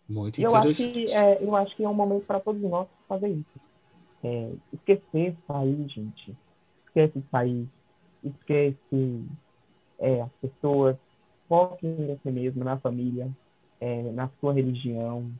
Muito 0.08 0.40
eu 0.40 0.50
interessante. 0.50 0.82
acho 0.82 0.92
que 0.92 1.12
é, 1.12 1.42
eu 1.42 1.56
acho 1.56 1.76
que 1.76 1.84
é 1.84 1.88
um 1.88 1.94
momento 1.94 2.26
para 2.26 2.40
todos 2.40 2.60
nós 2.62 2.86
fazer 3.08 3.28
isso. 3.28 3.60
É, 4.22 4.52
esquecer 4.72 5.36
sair 5.46 5.88
gente. 5.88 6.36
Esquece 6.86 7.22
sair 7.30 7.68
esquece 8.24 9.24
é, 9.98 10.22
as 10.22 10.32
pessoas. 10.40 10.96
Foque 11.48 11.86
em 11.86 12.06
você 12.06 12.30
mesmo, 12.30 12.64
na 12.64 12.78
família, 12.78 13.30
é, 13.78 14.02
na 14.12 14.30
sua 14.40 14.54
religião, 14.54 15.30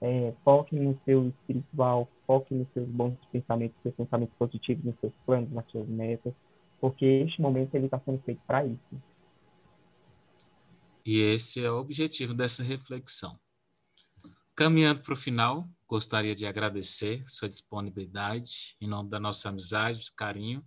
é, 0.00 0.32
foque 0.44 0.76
no 0.76 0.98
seu 1.04 1.28
espiritual, 1.28 2.08
foque 2.26 2.54
nos 2.54 2.68
seus 2.72 2.88
bons 2.88 3.16
pensamentos, 3.32 3.76
seus 3.82 3.94
pensamentos 3.94 4.34
positivos, 4.38 4.84
nos 4.84 4.98
seus 5.00 5.12
planos, 5.26 5.50
nas 5.52 5.68
suas 5.70 5.88
metas, 5.88 6.32
porque 6.80 7.04
este 7.04 7.40
momento 7.40 7.74
ele 7.74 7.86
está 7.86 8.00
sendo 8.00 8.20
feito 8.22 8.40
para 8.46 8.64
isso. 8.64 9.02
E 11.04 11.20
esse 11.20 11.64
é 11.64 11.70
o 11.70 11.78
objetivo 11.78 12.34
dessa 12.34 12.62
reflexão. 12.62 13.38
Caminhando 14.54 15.02
para 15.02 15.14
o 15.14 15.16
final, 15.16 15.64
gostaria 15.86 16.34
de 16.34 16.46
agradecer 16.46 17.22
sua 17.28 17.48
disponibilidade, 17.48 18.76
em 18.80 18.86
nome 18.86 19.08
da 19.08 19.18
nossa 19.18 19.48
amizade, 19.48 20.12
carinho 20.16 20.64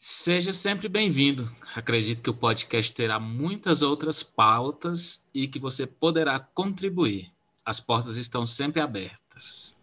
Seja 0.00 0.52
sempre 0.52 0.88
bem-vindo. 0.88 1.50
Acredito 1.74 2.22
que 2.22 2.30
o 2.30 2.34
podcast 2.34 2.92
terá 2.92 3.18
muitas 3.18 3.82
outras 3.82 4.22
pautas 4.22 5.28
e 5.34 5.48
que 5.48 5.58
você 5.58 5.88
poderá 5.88 6.38
contribuir. 6.38 7.32
As 7.68 7.78
portas 7.78 8.16
estão 8.16 8.46
sempre 8.46 8.80
abertas. 8.80 9.76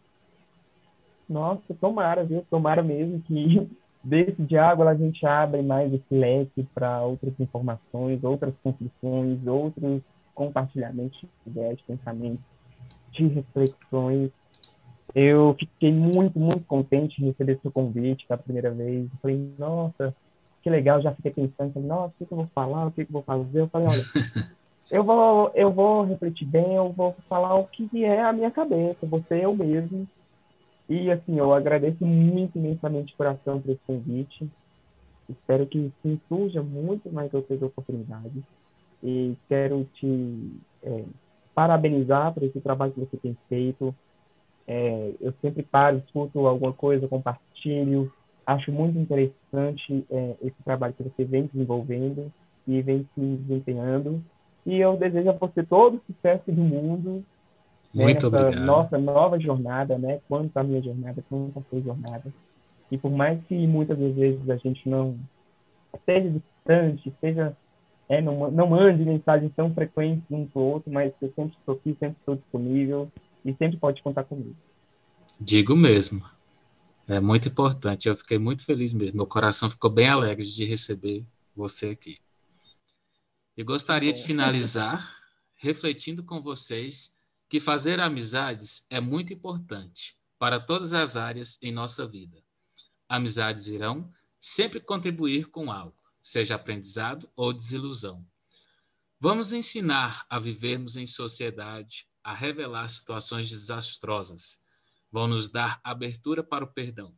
Nossa, 1.30 1.72
tomara, 1.80 2.24
viu? 2.24 2.44
Tomara 2.50 2.82
mesmo 2.82 3.22
que 3.22 3.70
desse 4.04 4.42
diálogo 4.42 4.90
a 4.90 4.96
gente 4.96 5.24
abre 5.24 5.62
mais 5.62 5.94
esse 5.94 6.04
leque 6.10 6.68
para 6.74 7.04
outras 7.04 7.40
informações, 7.40 8.24
outras 8.24 8.56
construções, 8.64 9.46
outros 9.46 10.02
compartilhamentos 10.34 11.20
de 11.22 11.30
ideias, 11.46 11.78
de 11.78 11.84
pensamentos, 11.84 12.44
de 13.12 13.28
reflexões. 13.28 14.32
Eu 15.14 15.56
fiquei 15.60 15.92
muito, 15.92 16.40
muito 16.40 16.66
contente 16.66 17.22
de 17.22 17.28
receber 17.28 17.60
seu 17.62 17.72
convite 17.72 18.26
da 18.28 18.36
primeira 18.36 18.72
vez. 18.72 19.04
Eu 19.04 19.20
falei, 19.22 19.54
nossa, 19.60 20.16
que 20.64 20.72
legal. 20.72 21.04
Já 21.04 21.14
fiquei 21.14 21.32
pensando, 21.32 21.72
falei, 21.72 21.88
nossa, 21.88 22.16
o 22.20 22.26
que, 22.26 22.34
eu 22.34 22.38
vou 22.38 22.48
falar, 22.48 22.88
o 22.88 22.92
que, 22.92 23.02
eu 23.02 23.08
vou 23.12 23.22
fazer? 23.22 23.60
Eu 23.60 23.70
falei, 23.70 23.88
olha, 23.88 24.04
eu 24.92 25.04
vou, 25.04 25.52
eu 25.56 25.72
vou 25.72 26.04
refletir 26.04 26.46
bem, 26.46 26.76
eu 26.76 26.92
vou 26.92 27.16
falar 27.28 27.56
o 27.56 27.68
que 27.68 28.04
é 28.04 28.22
a 28.22 28.34
minha 28.34 28.52
cabeça, 28.52 29.08
ser 29.28 29.44
eu 29.44 29.56
mesmo. 29.56 30.08
E, 30.88 31.12
assim, 31.12 31.38
eu 31.38 31.52
agradeço 31.54 32.06
muito 32.06 32.58
imensamente 32.58 33.08
de 33.08 33.18
coração 33.18 33.60
por 33.60 33.72
esse 33.72 33.82
convite. 33.88 34.48
Espero 35.28 35.66
que 35.66 35.92
sim, 36.02 36.20
surja 36.30 36.62
muito 36.62 37.12
mais 37.12 37.34
outras 37.34 37.62
oportunidades. 37.62 38.44
E 39.04 39.36
quero 39.50 39.86
te 39.96 40.52
é, 40.84 41.04
parabenizar 41.56 42.34
por 42.34 42.44
esse 42.44 42.60
trabalho 42.62 42.94
que 42.94 43.00
você 43.00 43.18
tem 43.18 43.36
feito. 43.50 43.96
É, 44.68 45.14
eu 45.20 45.34
sempre 45.42 45.64
paro, 45.64 45.98
escuto 45.98 46.46
alguma 46.46 46.74
coisa, 46.74 47.08
compartilho. 47.08 48.12
Acho 48.46 48.72
muito 48.72 49.00
interessante 49.00 50.06
é, 50.12 50.36
esse 50.44 50.64
trabalho 50.64 50.94
que 50.94 51.04
você 51.04 51.24
vem 51.24 51.48
desenvolvendo 51.48 52.32
e 52.68 52.82
vem 52.84 53.08
se 53.16 53.22
desempenhando. 53.22 54.24
E 54.66 54.78
eu 54.78 54.98
desejo 54.98 55.30
a 55.30 55.34
você 55.34 55.64
todo 55.64 55.98
o 55.98 56.14
sucesso 56.14 56.52
do 56.52 56.62
mundo 56.62 57.24
né, 57.96 58.04
Muito 58.04 58.30
nessa 58.30 58.46
obrigado. 58.46 58.66
nossa 58.66 58.98
nova 58.98 59.40
jornada, 59.40 59.98
né? 59.98 60.20
Quanto 60.28 60.56
a 60.58 60.64
minha 60.64 60.82
jornada, 60.82 61.24
quanto 61.30 61.58
a 61.58 61.62
sua 61.70 61.82
jornada. 61.82 62.34
E 62.92 62.98
por 62.98 63.10
mais 63.10 63.42
que 63.48 63.56
muitas 63.66 63.98
vezes 63.98 64.50
a 64.50 64.58
gente 64.58 64.88
não 64.88 65.18
esteja 65.96 66.30
distante, 66.30 67.08
esteja, 67.10 67.56
é, 68.10 68.22
não, 68.22 68.52
não 68.52 68.68
mande 68.68 69.04
mensagens 69.06 69.52
tão 69.56 69.74
frequentes 69.74 70.24
um 70.30 70.46
para 70.46 70.62
o 70.62 70.66
outro, 70.66 70.92
mas 70.92 71.14
eu 71.22 71.32
sempre 71.36 71.56
estou 71.58 71.76
aqui, 71.76 71.96
sempre 72.00 72.18
estou 72.20 72.36
disponível 72.36 73.10
e 73.46 73.54
sempre 73.54 73.78
pode 73.78 74.04
contar 74.04 74.26
comigo. 74.26 74.56
Digo 75.40 75.76
mesmo. 75.76 76.22
É 77.08 77.20
muito 77.20 77.48
importante. 77.48 78.10
Eu 78.10 78.16
fiquei 78.16 78.38
muito 78.38 78.66
feliz 78.66 78.94
mesmo. 78.94 79.18
Meu 79.18 79.28
coração 79.28 79.70
ficou 79.70 79.90
bem 79.90 80.10
alegre 80.10 80.44
de 80.44 80.66
receber 80.66 81.24
você 81.56 81.90
aqui. 81.90 82.18
E 83.58 83.64
gostaria 83.64 84.12
de 84.12 84.24
finalizar 84.24 85.16
refletindo 85.56 86.24
com 86.24 86.42
vocês 86.42 87.18
que 87.48 87.60
fazer 87.60 88.00
amizades 88.00 88.86
é 88.90 89.00
muito 89.00 89.34
importante 89.34 90.18
para 90.38 90.60
todas 90.60 90.94
as 90.94 91.16
áreas 91.16 91.58
em 91.62 91.72
nossa 91.72 92.06
vida. 92.06 92.44
Amizades 93.08 93.68
irão 93.68 94.12
sempre 94.40 94.80
contribuir 94.80 95.46
com 95.48 95.72
algo, 95.72 95.98
seja 96.22 96.56
aprendizado 96.56 97.30
ou 97.36 97.54
desilusão. 97.54 98.26
Vamos 99.20 99.54
ensinar 99.54 100.26
a 100.30 100.38
vivermos 100.38 100.98
em 100.98 101.08
sociedade, 101.08 102.08
a 102.24 102.34
revelar 102.34 102.88
situações 102.90 103.50
desastrosas. 103.50 104.64
Vão 105.12 105.28
nos 105.28 105.50
dar 105.50 105.80
abertura 105.84 106.44
para 106.44 106.66
o 106.66 106.72
perdão. 106.72 107.14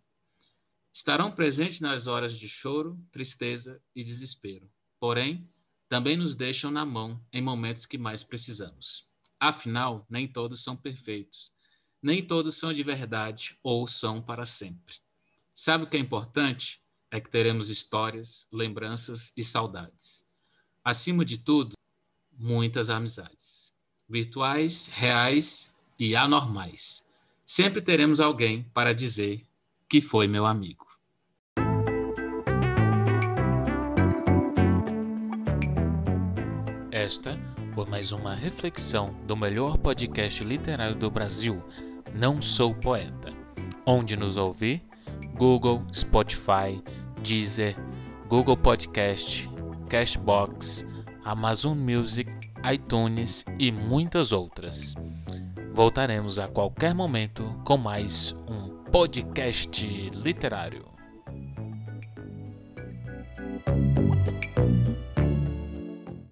Estarão 0.93 1.31
presentes 1.31 1.79
nas 1.79 2.05
horas 2.05 2.37
de 2.37 2.47
choro, 2.47 2.99
tristeza 3.11 3.81
e 3.95 4.03
desespero. 4.03 4.69
Porém, 4.99 5.49
também 5.89 6.17
nos 6.17 6.35
deixam 6.35 6.69
na 6.69 6.85
mão 6.85 7.21
em 7.31 7.41
momentos 7.41 7.85
que 7.85 7.97
mais 7.97 8.23
precisamos. 8.23 9.09
Afinal, 9.39 10.05
nem 10.09 10.27
todos 10.27 10.63
são 10.63 10.75
perfeitos. 10.75 11.51
Nem 12.01 12.25
todos 12.25 12.55
são 12.55 12.73
de 12.73 12.83
verdade 12.83 13.57
ou 13.63 13.87
são 13.87 14.21
para 14.21 14.45
sempre. 14.45 14.95
Sabe 15.53 15.83
o 15.83 15.87
que 15.87 15.97
é 15.97 15.99
importante? 15.99 16.81
É 17.09 17.19
que 17.19 17.29
teremos 17.29 17.69
histórias, 17.69 18.47
lembranças 18.51 19.31
e 19.35 19.43
saudades. 19.43 20.25
Acima 20.83 21.25
de 21.25 21.37
tudo, 21.37 21.75
muitas 22.37 22.89
amizades. 22.89 23.73
Virtuais, 24.07 24.87
reais 24.87 25.75
e 25.99 26.15
anormais. 26.15 27.07
Sempre 27.45 27.81
teremos 27.81 28.19
alguém 28.19 28.63
para 28.73 28.93
dizer 28.93 29.45
que 29.89 30.01
foi 30.01 30.27
meu 30.27 30.45
amigo. 30.45 30.86
Esta 37.07 37.39
foi 37.71 37.85
mais 37.85 38.11
uma 38.11 38.35
reflexão 38.35 39.15
do 39.25 39.37
melhor 39.37 39.77
podcast 39.77 40.43
literário 40.43 40.93
do 40.93 41.09
Brasil, 41.09 41.63
Não 42.13 42.41
Sou 42.41 42.75
Poeta. 42.75 43.31
Onde 43.85 44.17
nos 44.17 44.35
ouvir? 44.35 44.83
Google, 45.37 45.81
Spotify, 45.95 46.83
Deezer, 47.23 47.77
Google 48.27 48.57
Podcast, 48.57 49.49
Cashbox, 49.89 50.85
Amazon 51.23 51.77
Music, 51.77 52.29
iTunes 52.69 53.45
e 53.57 53.71
muitas 53.71 54.33
outras. 54.33 54.93
Voltaremos 55.73 56.37
a 56.37 56.49
qualquer 56.49 56.93
momento 56.93 57.57
com 57.63 57.77
mais 57.77 58.35
um 58.49 58.83
podcast 58.91 59.87
literário. 60.13 60.83